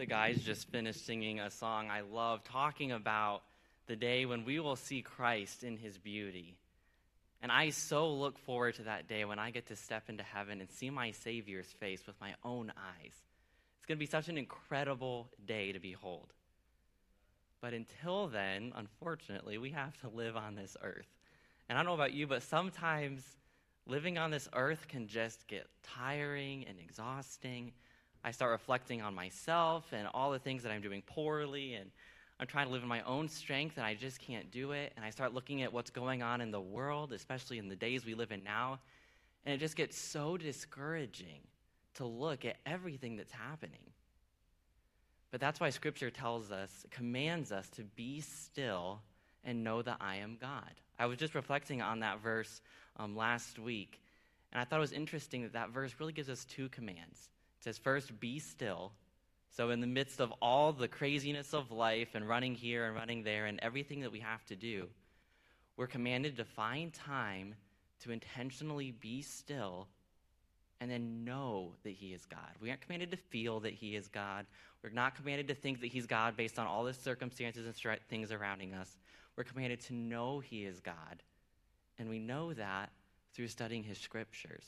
[0.02, 3.42] The guys just finished singing a song I love, talking about
[3.86, 6.56] the day when we will see Christ in his beauty.
[7.40, 10.60] And I so look forward to that day when I get to step into heaven
[10.60, 13.12] and see my Savior's face with my own eyes.
[13.76, 16.32] It's going to be such an incredible day to behold.
[17.60, 21.06] But until then, unfortunately, we have to live on this earth.
[21.68, 23.22] And I don't know about you, but sometimes
[23.86, 27.70] living on this earth can just get tiring and exhausting.
[28.24, 31.90] I start reflecting on myself and all the things that I'm doing poorly, and
[32.38, 34.92] I'm trying to live in my own strength, and I just can't do it.
[34.96, 38.06] And I start looking at what's going on in the world, especially in the days
[38.06, 38.78] we live in now,
[39.44, 41.40] and it just gets so discouraging
[41.94, 43.90] to look at everything that's happening.
[45.30, 49.00] But that's why Scripture tells us, commands us to be still
[49.44, 50.70] and know that I am God.
[50.98, 52.60] I was just reflecting on that verse
[52.98, 54.00] um, last week,
[54.52, 57.30] and I thought it was interesting that that verse really gives us two commands.
[57.62, 58.90] It says, first, be still.
[59.50, 63.22] So, in the midst of all the craziness of life and running here and running
[63.22, 64.88] there and everything that we have to do,
[65.76, 67.54] we're commanded to find time
[68.00, 69.86] to intentionally be still
[70.80, 72.50] and then know that He is God.
[72.60, 74.44] We aren't commanded to feel that He is God.
[74.82, 78.30] We're not commanded to think that He's God based on all the circumstances and things
[78.30, 78.96] surrounding us.
[79.36, 81.22] We're commanded to know He is God.
[81.96, 82.90] And we know that
[83.34, 84.64] through studying His scriptures.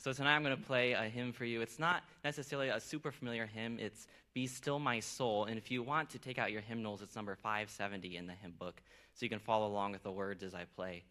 [0.00, 1.60] So tonight I'm going to play a hymn for you.
[1.60, 3.80] It's not necessarily a super familiar hymn.
[3.80, 5.46] It's Be Still My Soul.
[5.46, 8.54] And if you want to take out your hymnals, it's number 570 in the hymn
[8.60, 8.80] book.
[9.14, 11.02] So you can follow along with the words as I play.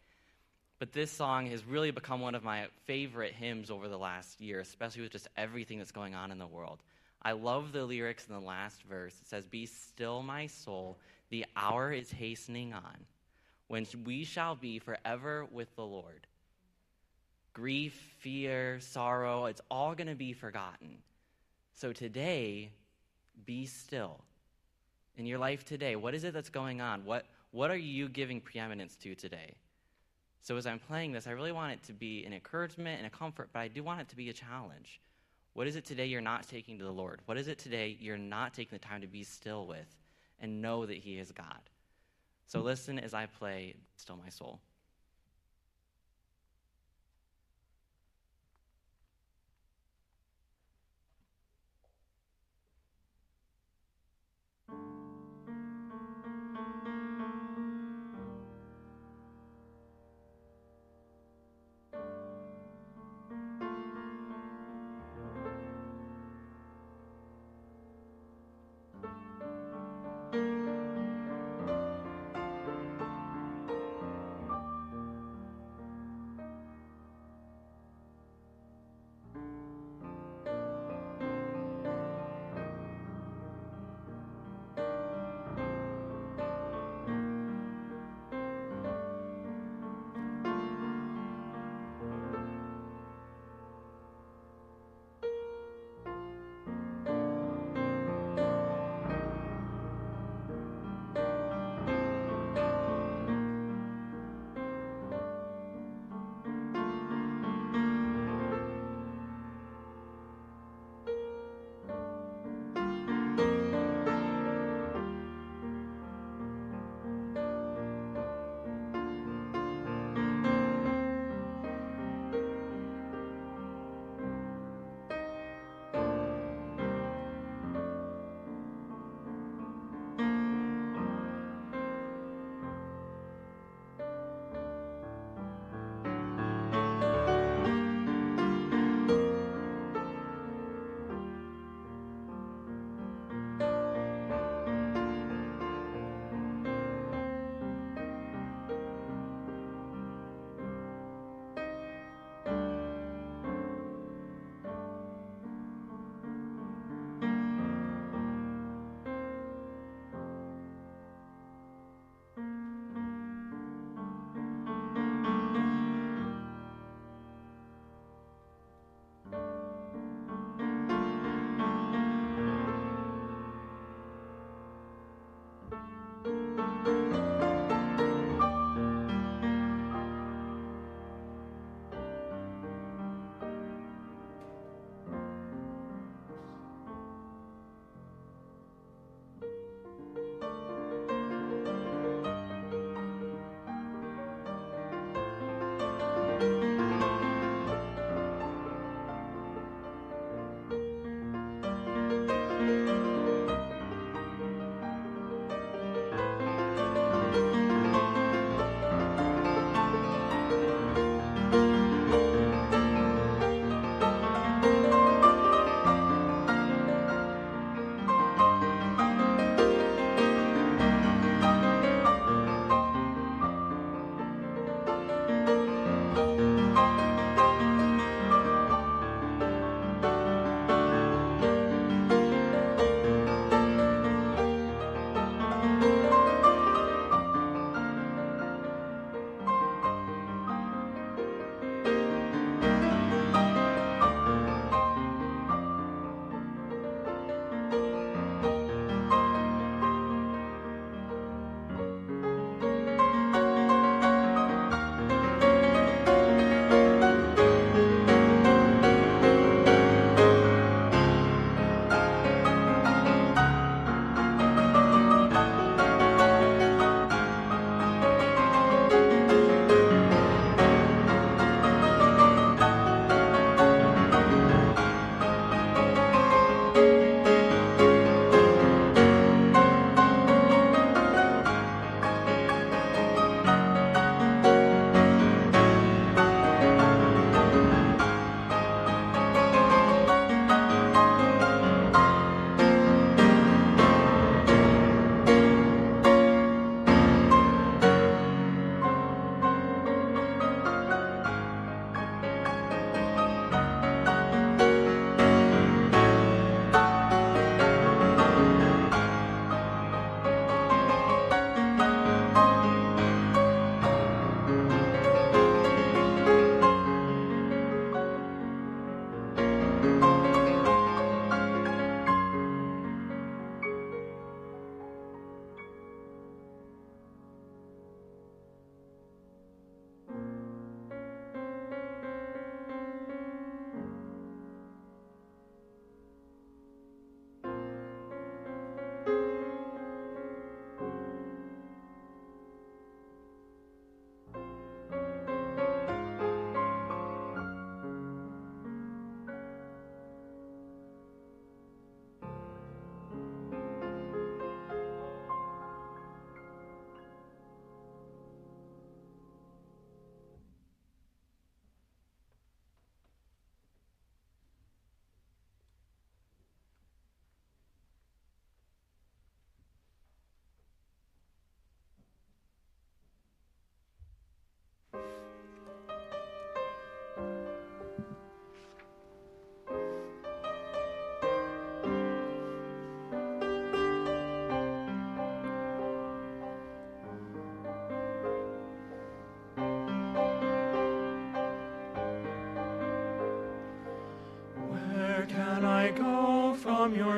[0.79, 4.61] But this song has really become one of my favorite hymns over the last year,
[4.61, 6.79] especially with just everything that's going on in the world.
[7.21, 9.15] I love the lyrics in the last verse.
[9.19, 10.97] It says, Be still, my soul,
[11.29, 12.95] the hour is hastening on,
[13.67, 16.26] when we shall be forever with the Lord.
[17.57, 20.89] Grief, fear, sorrow, it's all going to be forgotten.
[21.73, 22.69] So today,
[23.47, 24.19] be still.
[25.17, 27.03] In your life today, what is it that's going on?
[27.03, 29.55] What, what are you giving preeminence to today?
[30.43, 33.09] So as I'm playing this, I really want it to be an encouragement and a
[33.09, 35.01] comfort, but I do want it to be a challenge.
[35.53, 37.21] What is it today you're not taking to the Lord?
[37.25, 39.95] What is it today you're not taking the time to be still with
[40.39, 41.71] and know that He is God?
[42.45, 44.59] So listen as I play Still My Soul.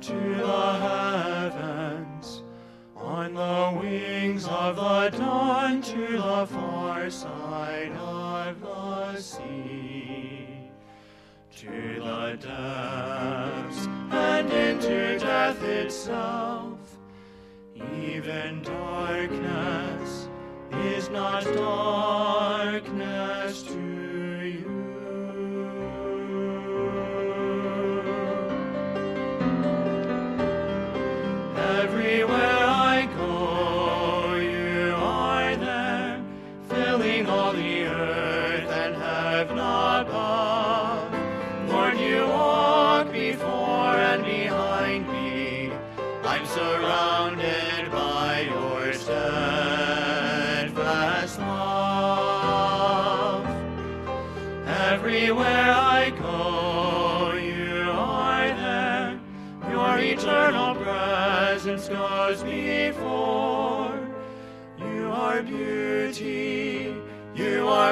[0.02, 2.42] To the heavens,
[2.96, 10.70] on the wings of the dawn, to the far side of the sea,
[11.56, 16.78] to the depths and into death itself.
[17.74, 19.85] Even darkness
[21.06, 23.15] is not darkness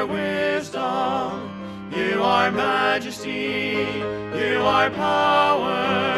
[0.05, 3.87] are wisdom, you are majesty,
[4.35, 6.14] you are power,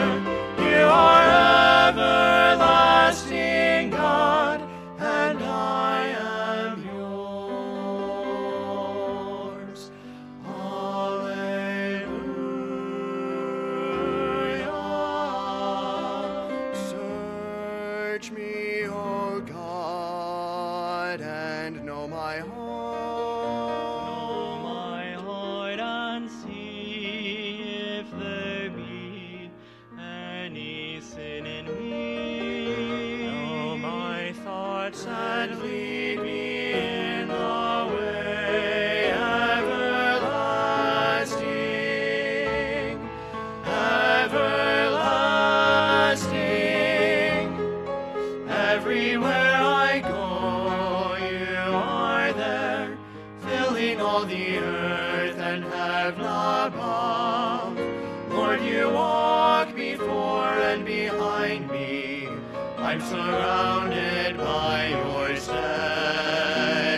[62.97, 66.97] I'm surrounded by your steadfast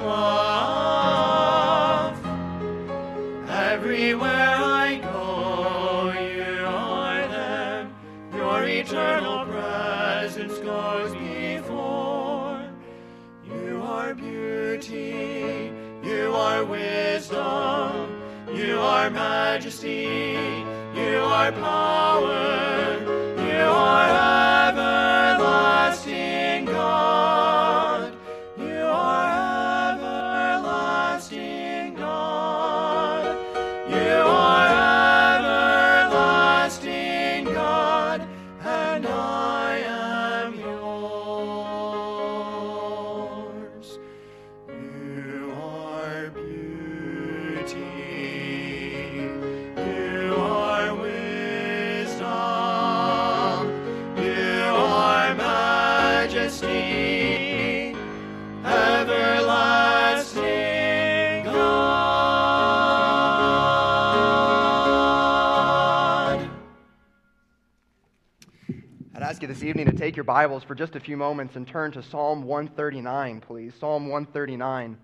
[0.00, 1.36] love.
[3.46, 7.86] Everywhere I go, you are there.
[8.32, 12.64] Your eternal presence goes before.
[13.44, 15.70] You are beauty,
[16.02, 18.22] you are wisdom,
[18.54, 20.54] you are majesty,
[20.94, 22.96] you are power,
[23.36, 24.59] you are
[70.00, 73.74] take your Bibles for just a few moments and turn to Psalm 139, please.
[73.78, 74.96] Psalm 139.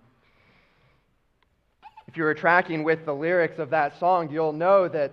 [2.08, 5.12] If you were tracking with the lyrics of that song, you'll know that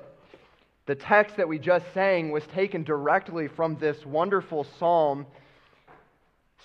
[0.85, 5.25] the text that we just sang was taken directly from this wonderful psalm,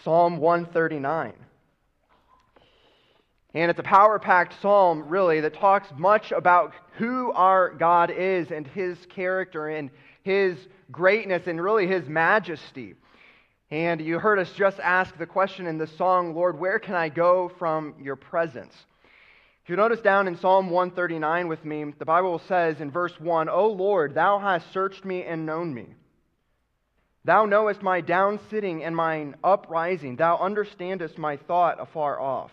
[0.05, 1.33] Psalm 139.
[3.55, 8.53] And it's a power packed psalm, really, that talks much about who our God is
[8.53, 9.91] and his character and
[10.23, 10.57] his
[10.93, 12.95] greatness and really his majesty.
[13.71, 17.11] And you heard us just ask the question in the song, Lord, where can I
[17.11, 18.75] go from your presence?
[19.63, 23.51] If you notice down in Psalm 139 with me, the Bible says in verse 1,
[23.51, 25.89] O Lord, thou hast searched me and known me.
[27.27, 30.17] Thou knowest my down sitting and mine uprising.
[30.17, 32.53] Thou understandest my thought afar off.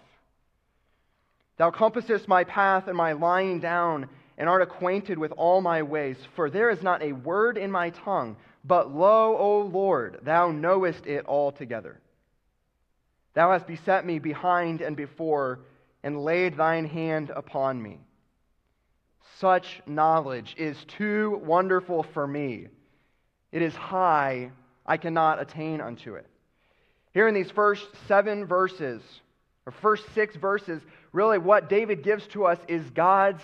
[1.55, 6.17] Thou compassest my path and my lying down, and art acquainted with all my ways.
[6.35, 8.35] For there is not a word in my tongue.
[8.67, 11.99] But lo, O Lord, thou knowest it altogether.
[13.35, 15.59] Thou hast beset me behind and before,
[16.03, 17.99] and laid thine hand upon me.
[19.37, 22.67] Such knowledge is too wonderful for me.
[23.51, 24.51] It is high,
[24.85, 26.25] I cannot attain unto it.
[27.13, 29.01] Here in these first seven verses,
[29.65, 33.43] or first six verses, really what David gives to us is God's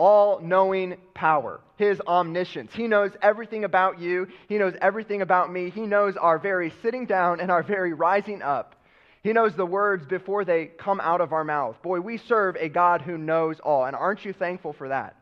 [0.00, 2.72] all knowing power, his omniscience.
[2.74, 7.04] He knows everything about you, he knows everything about me, he knows our very sitting
[7.04, 8.76] down and our very rising up.
[9.22, 11.82] He knows the words before they come out of our mouth.
[11.82, 15.16] Boy, we serve a God who knows all, and aren't you thankful for that?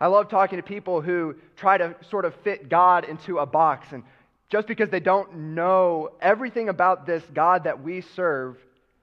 [0.00, 3.92] I love talking to people who try to sort of fit God into a box,
[3.92, 4.02] and
[4.48, 8.56] just because they don't know everything about this God that we serve,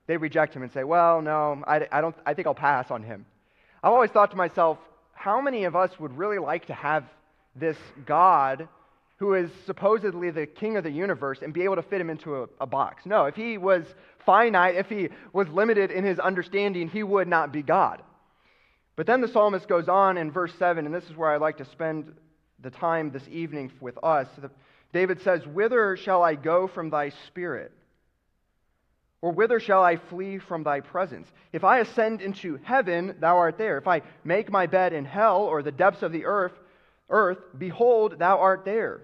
[0.07, 3.03] they reject him and say, Well, no, I, I, don't, I think I'll pass on
[3.03, 3.27] him.
[3.83, 4.79] I've always thought to myself,
[5.17, 7.03] how many of us would really like to have
[7.55, 8.69] this God
[9.17, 12.43] who is supposedly the king of the universe and be able to fit him into
[12.43, 13.03] a, a, box?
[13.03, 13.83] No, if he was
[14.27, 18.03] finite, if he was limited in his understanding, he would not be God.
[18.95, 21.57] But then the psalmist goes on in verse 7, and this is where I like
[21.57, 22.13] to spend
[22.61, 24.27] the time this evening with us.
[24.93, 27.71] David says, Whither shall I go from thy spirit?
[29.21, 31.27] Or whither shall I flee from thy presence?
[31.51, 33.77] If I ascend into heaven, thou art there.
[33.77, 36.53] If I make my bed in hell or the depths of the earth,
[37.09, 39.01] earth, behold, thou art there.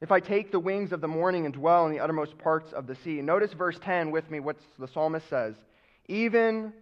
[0.00, 2.86] If I take the wings of the morning and dwell in the uttermost parts of
[2.86, 3.20] the sea.
[3.20, 5.54] Notice verse 10 with me what the psalmist says.
[6.08, 6.72] Even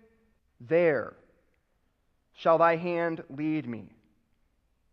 [0.61, 1.15] there
[2.35, 3.91] shall thy hand lead me,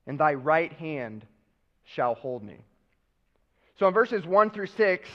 [0.08, 1.26] and thy right hand
[1.84, 2.58] shall hold me.
[3.78, 5.10] So in verses 1 through 6,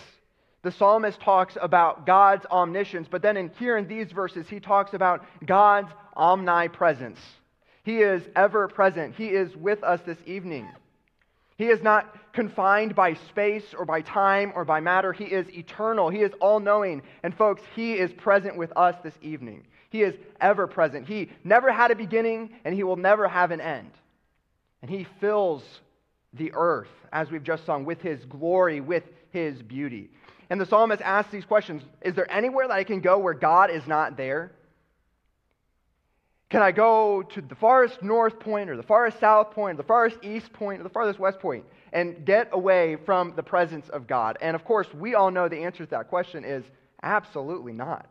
[0.63, 4.93] the psalmist talks about God's omniscience, but then in here in these verses, he talks
[4.93, 7.19] about God's omnipresence.
[7.85, 9.15] He is ever present.
[9.15, 10.69] He is with us this evening.
[11.57, 15.13] He is not confined by space or by time or by matter.
[15.13, 16.09] He is eternal.
[16.09, 17.03] He is all knowing.
[17.23, 19.67] And folks, He is present with us this evening.
[19.91, 21.07] He is ever present.
[21.07, 23.91] He never had a beginning and He will never have an end.
[24.81, 25.63] And He fills
[26.33, 30.11] the earth, as we've just sung, with His glory, with His beauty.
[30.51, 33.71] And the psalmist asks these questions Is there anywhere that I can go where God
[33.71, 34.53] is not there?
[36.51, 39.87] Can I go to the farthest north point or the farthest south point, or the
[39.87, 44.09] farthest east point, or the farthest west point and get away from the presence of
[44.09, 44.37] God?
[44.41, 46.65] And of course, we all know the answer to that question is
[47.05, 48.09] absolutely not.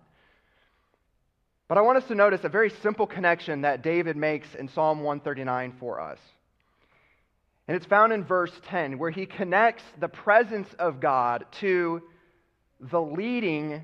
[1.68, 5.04] But I want us to notice a very simple connection that David makes in Psalm
[5.04, 6.18] 139 for us.
[7.68, 12.02] And it's found in verse 10, where he connects the presence of God to
[12.80, 13.84] the leading,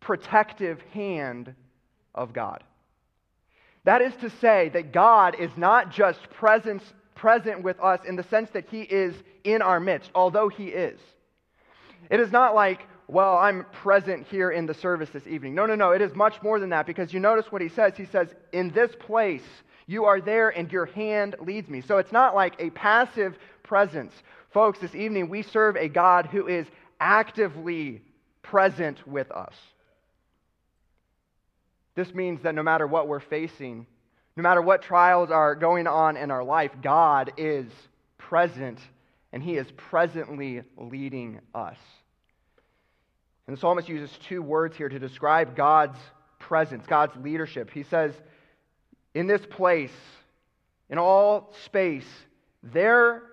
[0.00, 1.54] protective hand
[2.14, 2.62] of God.
[3.84, 6.82] That is to say, that God is not just presence,
[7.14, 10.98] present with us in the sense that He is in our midst, although He is.
[12.10, 15.54] It is not like, well, I'm present here in the service this evening.
[15.54, 15.90] No, no, no.
[15.90, 17.92] It is much more than that because you notice what He says.
[17.96, 19.42] He says, In this place,
[19.86, 21.82] you are there and your hand leads me.
[21.82, 24.12] So it's not like a passive presence.
[24.52, 26.66] Folks, this evening we serve a God who is
[27.04, 28.00] actively
[28.42, 29.54] present with us.
[31.94, 33.86] This means that no matter what we're facing,
[34.36, 37.66] no matter what trials are going on in our life, God is
[38.16, 38.80] present
[39.32, 41.76] and He is presently leading us.
[43.46, 45.98] And the psalmist uses two words here to describe God's
[46.38, 47.70] presence, God's leadership.
[47.70, 48.14] He says,
[49.12, 49.92] In this place,
[50.88, 52.08] in all space,
[52.62, 53.24] there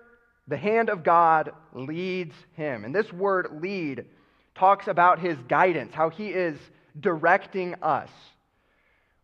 [0.48, 2.84] the hand of God leads him.
[2.84, 4.06] And this word lead
[4.54, 6.58] talks about his guidance, how he is
[6.98, 8.10] directing us.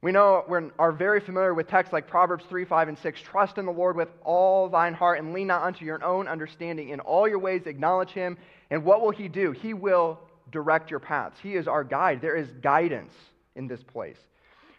[0.01, 3.21] We know we are very familiar with texts like Proverbs 3, 5, and 6.
[3.21, 6.91] Trust in the Lord with all thine heart and lean not unto your own understanding.
[6.91, 8.39] In all your ways acknowledge him.
[8.71, 9.51] And what will he do?
[9.51, 10.21] He will
[10.53, 11.41] direct your paths.
[11.43, 12.21] He is our guide.
[12.21, 13.12] There is guidance
[13.57, 14.19] in this place.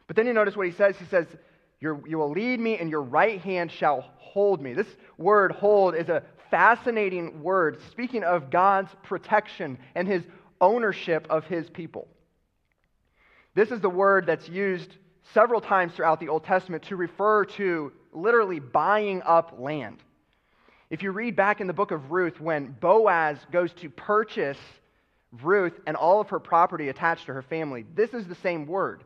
[0.08, 0.96] But then you notice what he says.
[0.98, 1.28] He says,
[1.82, 4.74] You will lead me, and your right hand shall hold me.
[4.74, 10.24] This word hold is a fascinating word, speaking of God's protection and his
[10.60, 12.08] ownership of his people.
[13.56, 14.96] This is the word that's used
[15.34, 20.00] several times throughout the Old Testament to refer to literally buying up land.
[20.90, 24.58] If you read back in the book of Ruth, when Boaz goes to purchase
[25.44, 29.04] Ruth and all of her property attached to her family, this is the same word.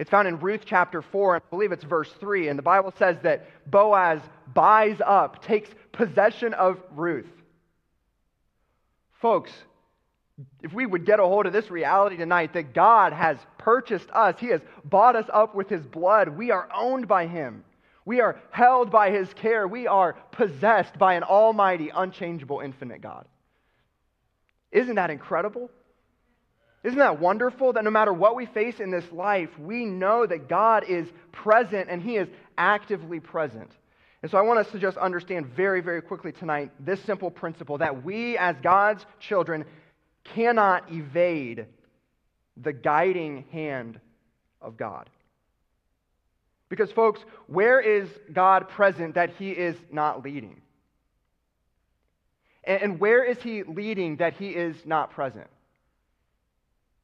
[0.00, 3.18] It's found in Ruth chapter 4, I believe it's verse 3, and the Bible says
[3.22, 4.22] that Boaz
[4.54, 7.28] buys up, takes possession of Ruth.
[9.20, 9.52] Folks,
[10.62, 14.40] if we would get a hold of this reality tonight that God has purchased us,
[14.40, 17.62] He has bought us up with His blood, we are owned by Him.
[18.06, 19.68] We are held by his care.
[19.68, 23.26] We are possessed by an almighty, unchangeable, infinite God.
[24.72, 25.70] Isn't that incredible?
[26.82, 30.48] Isn't that wonderful that no matter what we face in this life, we know that
[30.48, 33.70] God is present and He is actively present?
[34.22, 37.78] And so I want us to just understand very, very quickly tonight this simple principle
[37.78, 39.64] that we, as God's children,
[40.24, 41.66] cannot evade
[42.56, 44.00] the guiding hand
[44.60, 45.08] of God.
[46.68, 50.60] Because, folks, where is God present that He is not leading?
[52.64, 55.48] And where is He leading that He is not present?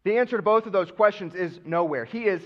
[0.06, 2.04] The answer to both of those questions is nowhere.
[2.04, 2.40] He is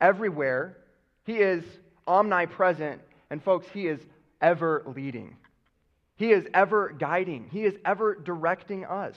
[0.00, 0.78] everywhere,
[1.24, 1.62] He is
[2.06, 4.00] omnipresent, and, folks, He is
[4.40, 5.36] ever leading.
[6.16, 9.14] He is ever guiding, He is ever directing us.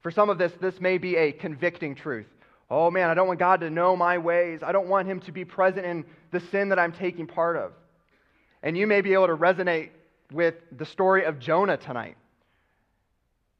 [0.00, 2.28] For some of this, this may be a convicting truth.
[2.70, 4.60] Oh man, I don't want God to know my ways.
[4.62, 7.72] I don't want Him to be present in the sin that I'm taking part of.
[8.62, 9.90] And you may be able to resonate
[10.30, 12.16] with the story of Jonah tonight,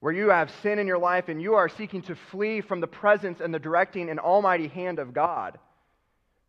[0.05, 2.87] where you have sin in your life and you are seeking to flee from the
[2.87, 5.59] presence and the directing and almighty hand of God.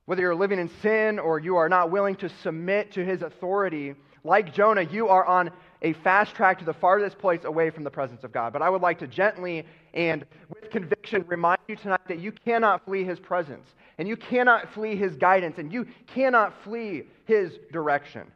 [0.04, 3.96] Whether you're living in sin or you are not willing to submit to His authority,
[4.26, 5.52] like Jonah, you are on
[5.82, 8.52] a fast track to the farthest place away from the presence of God.
[8.52, 12.84] But I would like to gently and with conviction remind you tonight that you cannot
[12.84, 18.30] flee his presence, and you cannot flee his guidance, and you cannot flee his direction.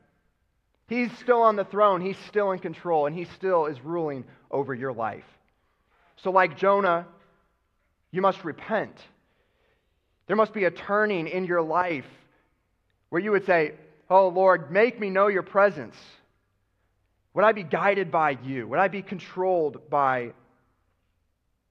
[0.89, 4.73] He's still on the throne, he's still in control, and he still is ruling over
[4.73, 5.23] your life.
[6.17, 7.05] So, like Jonah,
[8.11, 8.97] you must repent.
[10.25, 12.07] There must be a turning in your life
[13.09, 13.73] where you would say,
[14.09, 15.95] Oh Lord, make me know your presence.
[17.35, 18.67] Would I be guided by you?
[18.67, 20.33] Would I be controlled by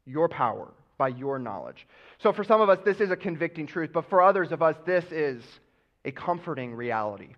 [0.07, 1.89] your power, by your knowledge?
[2.19, 4.77] So, for some of us, this is a convicting truth, but for others of us,
[4.87, 5.43] this is
[6.05, 7.35] a comforting reality.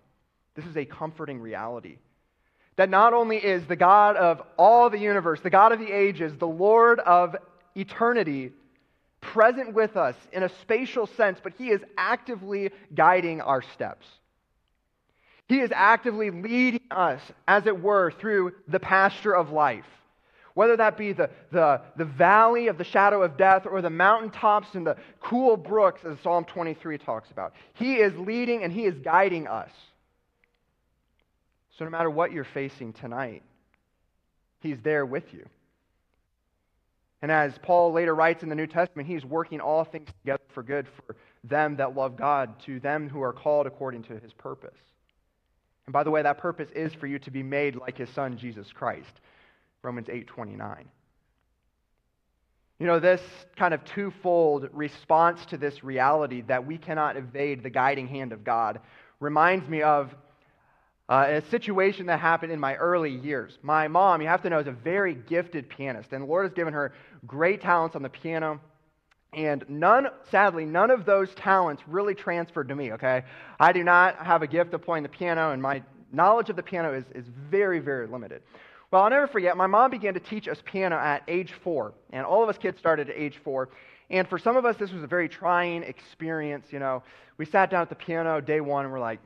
[0.55, 1.97] This is a comforting reality.
[2.75, 6.33] That not only is the God of all the universe, the God of the ages,
[6.37, 7.35] the Lord of
[7.75, 8.51] eternity,
[9.21, 14.07] present with us in a spatial sense, but He is actively guiding our steps.
[15.47, 19.85] He is actively leading us, as it were, through the pasture of life.
[20.53, 24.75] Whether that be the, the, the valley of the shadow of death or the mountaintops
[24.75, 27.53] and the cool brooks, as Psalm 23 talks about.
[27.73, 29.71] He is leading and He is guiding us.
[31.81, 33.41] So, no matter what you're facing tonight,
[34.59, 35.47] He's there with you.
[37.23, 40.61] And as Paul later writes in the New Testament, He's working all things together for
[40.61, 44.77] good for them that love God, to them who are called according to His purpose.
[45.87, 48.37] And by the way, that purpose is for you to be made like his son
[48.37, 49.19] Jesus Christ.
[49.81, 50.85] Romans 8:29.
[52.77, 53.23] You know, this
[53.55, 58.43] kind of twofold response to this reality that we cannot evade the guiding hand of
[58.43, 58.81] God
[59.19, 60.15] reminds me of
[61.11, 63.57] uh, a situation that happened in my early years.
[63.61, 66.53] My mom, you have to know, is a very gifted pianist, and the Lord has
[66.53, 66.93] given her
[67.27, 68.61] great talents on the piano.
[69.33, 73.23] And none, sadly, none of those talents really transferred to me, okay?
[73.59, 75.83] I do not have a gift of playing the piano, and my
[76.13, 78.41] knowledge of the piano is, is very, very limited.
[78.89, 82.25] Well, I'll never forget, my mom began to teach us piano at age four, and
[82.25, 83.67] all of us kids started at age four.
[84.09, 86.67] And for some of us, this was a very trying experience.
[86.71, 87.03] You know,
[87.37, 89.19] we sat down at the piano day one, and we're like,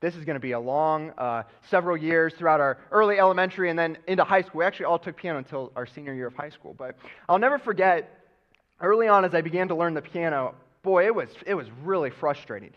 [0.00, 3.78] this is going to be a long uh, several years throughout our early elementary and
[3.78, 4.60] then into high school.
[4.60, 6.74] We actually all took piano until our senior year of high school.
[6.76, 6.96] But
[7.28, 8.10] I'll never forget
[8.80, 12.10] early on as I began to learn the piano, boy, it was, it was really
[12.10, 12.72] frustrating.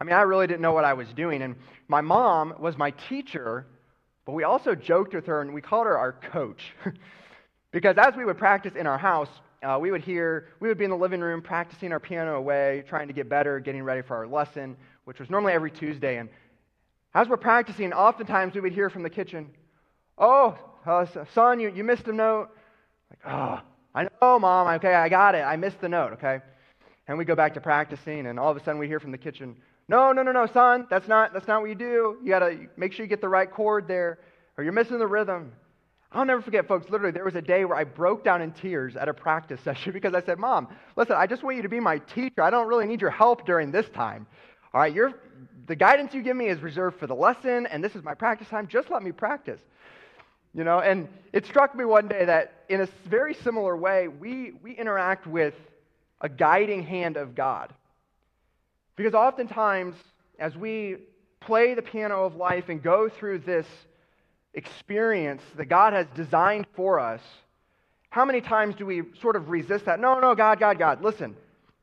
[0.00, 1.42] I mean, I really didn't know what I was doing.
[1.42, 1.56] And
[1.88, 3.66] my mom was my teacher,
[4.24, 6.72] but we also joked with her and we called her our coach.
[7.70, 9.28] because as we would practice in our house,
[9.62, 12.82] uh, we would hear, we would be in the living room practicing our piano away,
[12.88, 16.16] trying to get better, getting ready for our lesson, which was normally every Tuesday.
[16.16, 16.28] And
[17.14, 19.50] as we're practicing, oftentimes we would hear from the kitchen,
[20.18, 20.56] Oh,
[20.86, 22.48] uh, son, you, you missed a note.
[23.10, 23.60] Like, oh,
[23.94, 24.68] I know, Mom.
[24.76, 25.40] Okay, I got it.
[25.40, 26.40] I missed the note, okay?
[27.08, 29.18] And we go back to practicing, and all of a sudden we hear from the
[29.18, 29.56] kitchen,
[29.88, 30.86] No, no, no, no, son.
[30.90, 32.18] That's not, that's not what you do.
[32.22, 34.18] You got to make sure you get the right chord there,
[34.56, 35.52] or you're missing the rhythm.
[36.12, 36.90] I'll never forget, folks.
[36.90, 39.92] Literally, there was a day where I broke down in tears at a practice session
[39.92, 42.42] because I said, Mom, listen, I just want you to be my teacher.
[42.42, 44.26] I don't really need your help during this time.
[44.74, 45.12] All right, you're,
[45.66, 48.48] the guidance you give me is reserved for the lesson, and this is my practice
[48.48, 48.66] time.
[48.66, 49.60] Just let me practice.
[50.54, 54.52] You know, and it struck me one day that in a very similar way, we,
[54.62, 55.54] we interact with
[56.20, 57.72] a guiding hand of God.
[58.96, 59.94] Because oftentimes,
[60.38, 60.96] as we
[61.40, 63.66] play the piano of life and go through this
[64.54, 67.20] experience that God has designed for us,
[68.10, 69.98] how many times do we sort of resist that?
[69.98, 71.34] No, no, God, God, God, listen.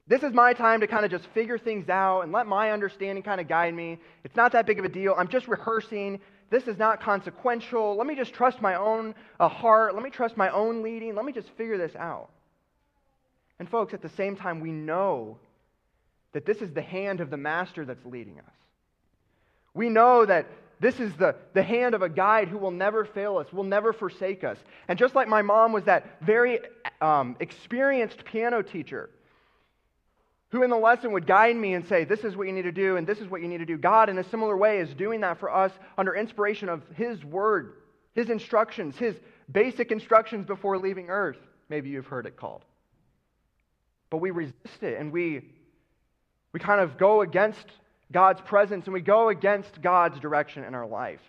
[0.10, 3.24] This is my time to kind of just figure things out and let my understanding
[3.24, 4.00] kind of guide me.
[4.24, 5.14] It's not that big of a deal.
[5.16, 6.20] I'm just rehearsing.
[6.50, 7.96] This is not consequential.
[7.96, 9.94] Let me just trust my own uh, heart.
[9.94, 11.14] Let me trust my own leading.
[11.14, 12.30] Let me just figure this out.
[13.60, 15.38] And, folks, at the same time, we know
[16.34, 18.56] that this is the hand of the master that's leading us.
[19.76, 20.48] We know that
[20.80, 23.94] this is the, the hand of a guide who will never fail us, will never
[23.94, 24.58] forsake us.
[24.88, 26.62] And just like my mom was that very
[27.00, 29.12] um, experienced piano teacher
[30.52, 32.72] who in the lesson would guide me and say, This is what you need to
[32.72, 33.78] do, and this is what you need to do.
[33.78, 37.74] God, in a similar way, is doing that for us under inspiration of His word,
[38.16, 39.16] His instructions, His
[39.52, 41.38] basic instructions before leaving earth.
[41.70, 42.64] Maybe you've heard it called.
[44.10, 45.46] But we resist it and we,
[46.52, 47.66] we kind of go against
[48.12, 51.22] God's presence and we go against God's direction in our life.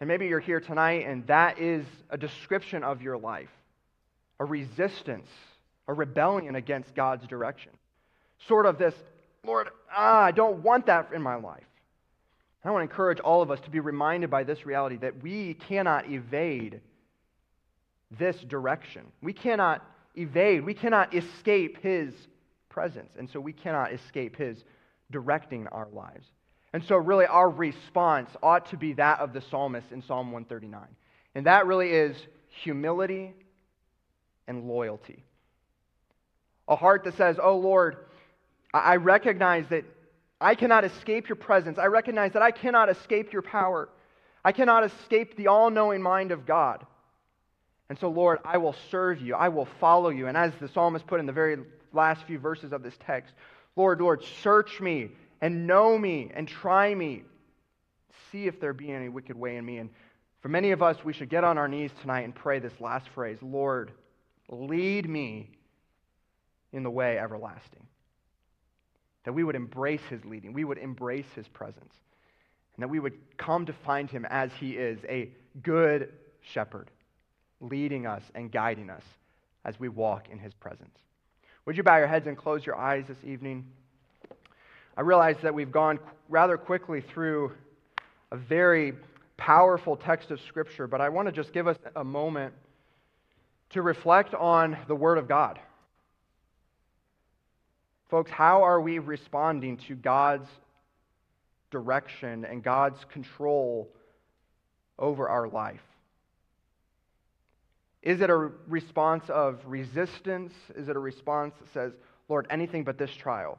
[0.00, 3.50] And maybe you're here tonight and that is a description of your life
[4.40, 5.28] a resistance,
[5.86, 7.70] a rebellion against God's direction.
[8.48, 8.94] Sort of this,
[9.44, 11.64] Lord, ah, I don't want that in my life.
[12.64, 15.54] I want to encourage all of us to be reminded by this reality that we
[15.54, 16.80] cannot evade
[18.18, 19.02] this direction.
[19.22, 19.84] We cannot
[20.14, 22.14] evade, we cannot escape His
[22.70, 23.12] presence.
[23.18, 24.64] And so we cannot escape His
[25.10, 26.26] directing our lives.
[26.72, 30.82] And so, really, our response ought to be that of the psalmist in Psalm 139.
[31.34, 32.16] And that really is
[32.48, 33.32] humility
[34.48, 35.22] and loyalty.
[36.66, 37.96] A heart that says, Oh Lord,
[38.78, 39.84] I recognize that
[40.40, 41.78] I cannot escape your presence.
[41.78, 43.88] I recognize that I cannot escape your power.
[44.44, 46.84] I cannot escape the all knowing mind of God.
[47.88, 49.34] And so, Lord, I will serve you.
[49.34, 50.26] I will follow you.
[50.26, 51.58] And as the psalmist put in the very
[51.92, 53.32] last few verses of this text,
[53.76, 55.10] Lord, Lord, search me
[55.40, 57.22] and know me and try me.
[58.32, 59.78] See if there be any wicked way in me.
[59.78, 59.90] And
[60.40, 63.08] for many of us, we should get on our knees tonight and pray this last
[63.10, 63.92] phrase Lord,
[64.48, 65.50] lead me
[66.72, 67.86] in the way everlasting.
[69.24, 71.94] That we would embrace his leading, we would embrace his presence,
[72.76, 75.30] and that we would come to find him as he is a
[75.62, 76.90] good shepherd,
[77.60, 79.02] leading us and guiding us
[79.64, 80.98] as we walk in his presence.
[81.64, 83.64] Would you bow your heads and close your eyes this evening?
[84.96, 85.98] I realize that we've gone
[86.28, 87.52] rather quickly through
[88.30, 88.92] a very
[89.36, 92.52] powerful text of Scripture, but I want to just give us a moment
[93.70, 95.58] to reflect on the Word of God.
[98.10, 100.48] Folks, how are we responding to God's
[101.70, 103.90] direction and God's control
[104.98, 105.80] over our life?
[108.02, 110.52] Is it a response of resistance?
[110.76, 111.92] Is it a response that says,
[112.28, 113.58] Lord, anything but this trial?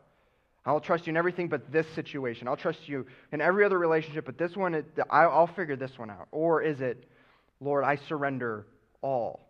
[0.67, 2.47] I'll trust you in everything but this situation.
[2.47, 6.27] I'll trust you in every other relationship, but this one, I'll figure this one out.
[6.31, 7.09] Or is it,
[7.59, 8.65] Lord, I surrender
[9.01, 9.47] all?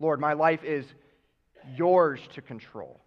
[0.00, 0.84] Lord, my life is
[1.76, 3.00] yours to control.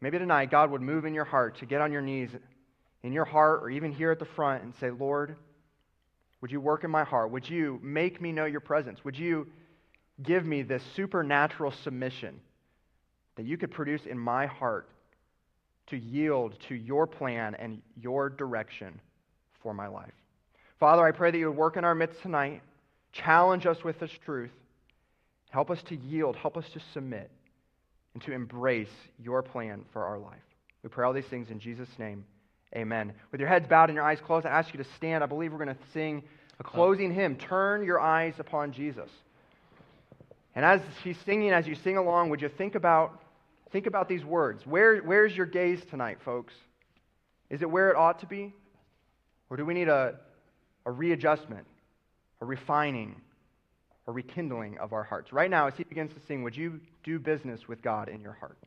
[0.00, 2.30] Maybe tonight God would move in your heart to get on your knees
[3.02, 5.36] in your heart or even here at the front and say, Lord,
[6.40, 7.30] would you work in my heart?
[7.30, 9.04] Would you make me know your presence?
[9.04, 9.48] Would you
[10.22, 12.40] give me this supernatural submission
[13.36, 14.88] that you could produce in my heart
[15.88, 19.00] to yield to your plan and your direction
[19.62, 20.12] for my life?
[20.78, 22.62] Father, I pray that you would work in our midst tonight,
[23.12, 24.52] challenge us with this truth,
[25.50, 27.30] help us to yield, help us to submit,
[28.18, 28.88] and to embrace
[29.22, 30.42] your plan for our life.
[30.82, 32.24] We pray all these things in Jesus' name.
[32.74, 33.12] Amen.
[33.30, 35.22] With your heads bowed and your eyes closed, I ask you to stand.
[35.22, 36.24] I believe we're going to sing
[36.58, 37.36] a closing hymn.
[37.36, 39.08] Turn your eyes upon Jesus.
[40.56, 43.22] And as he's singing, as you sing along, would you think about,
[43.70, 44.66] think about these words?
[44.66, 46.54] Where, where's your gaze tonight, folks?
[47.50, 48.52] Is it where it ought to be?
[49.48, 50.16] Or do we need a,
[50.84, 51.66] a readjustment,
[52.40, 53.20] a refining,
[54.08, 55.32] a rekindling of our hearts?
[55.32, 58.32] Right now, as he begins to sing, would you do business with God in your
[58.32, 58.58] heart?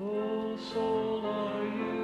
[0.00, 1.99] Oh, soul,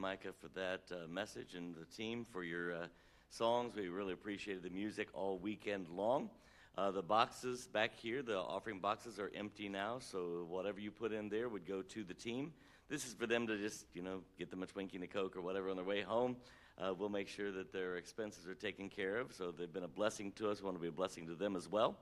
[0.00, 2.86] Micah, for that uh, message and the team for your uh,
[3.28, 3.74] songs.
[3.76, 6.30] We really appreciated the music all weekend long.
[6.78, 11.12] Uh, the boxes back here, the offering boxes are empty now, so whatever you put
[11.12, 12.52] in there would go to the team.
[12.88, 15.36] This is for them to just, you know, get them a Twinkie and a Coke
[15.36, 16.36] or whatever on their way home.
[16.78, 19.34] Uh, we'll make sure that their expenses are taken care of.
[19.34, 20.60] So they've been a blessing to us.
[20.60, 21.98] We want to be a blessing to them as well.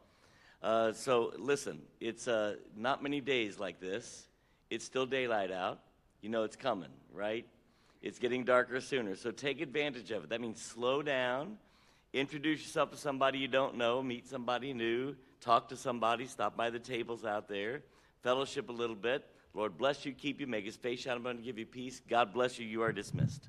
[0.63, 4.29] Uh, so listen, it's uh, not many days like this.
[4.71, 5.81] It's still daylight out.
[6.21, 7.47] You know it's coming, right?
[8.03, 9.17] It's getting darker sooner.
[9.17, 10.31] So take advantage of it.
[10.31, 11.59] That means slow down
[12.13, 16.71] Introduce yourself to somebody you don't know, meet somebody new, talk to somebody, stop by
[16.71, 17.83] the tables out there,
[18.23, 19.27] fellowship a little bit.
[19.53, 22.01] Lord bless you, keep you, make his face shine upon you, give you peace.
[22.09, 22.67] God bless you.
[22.67, 23.49] You are dismissed.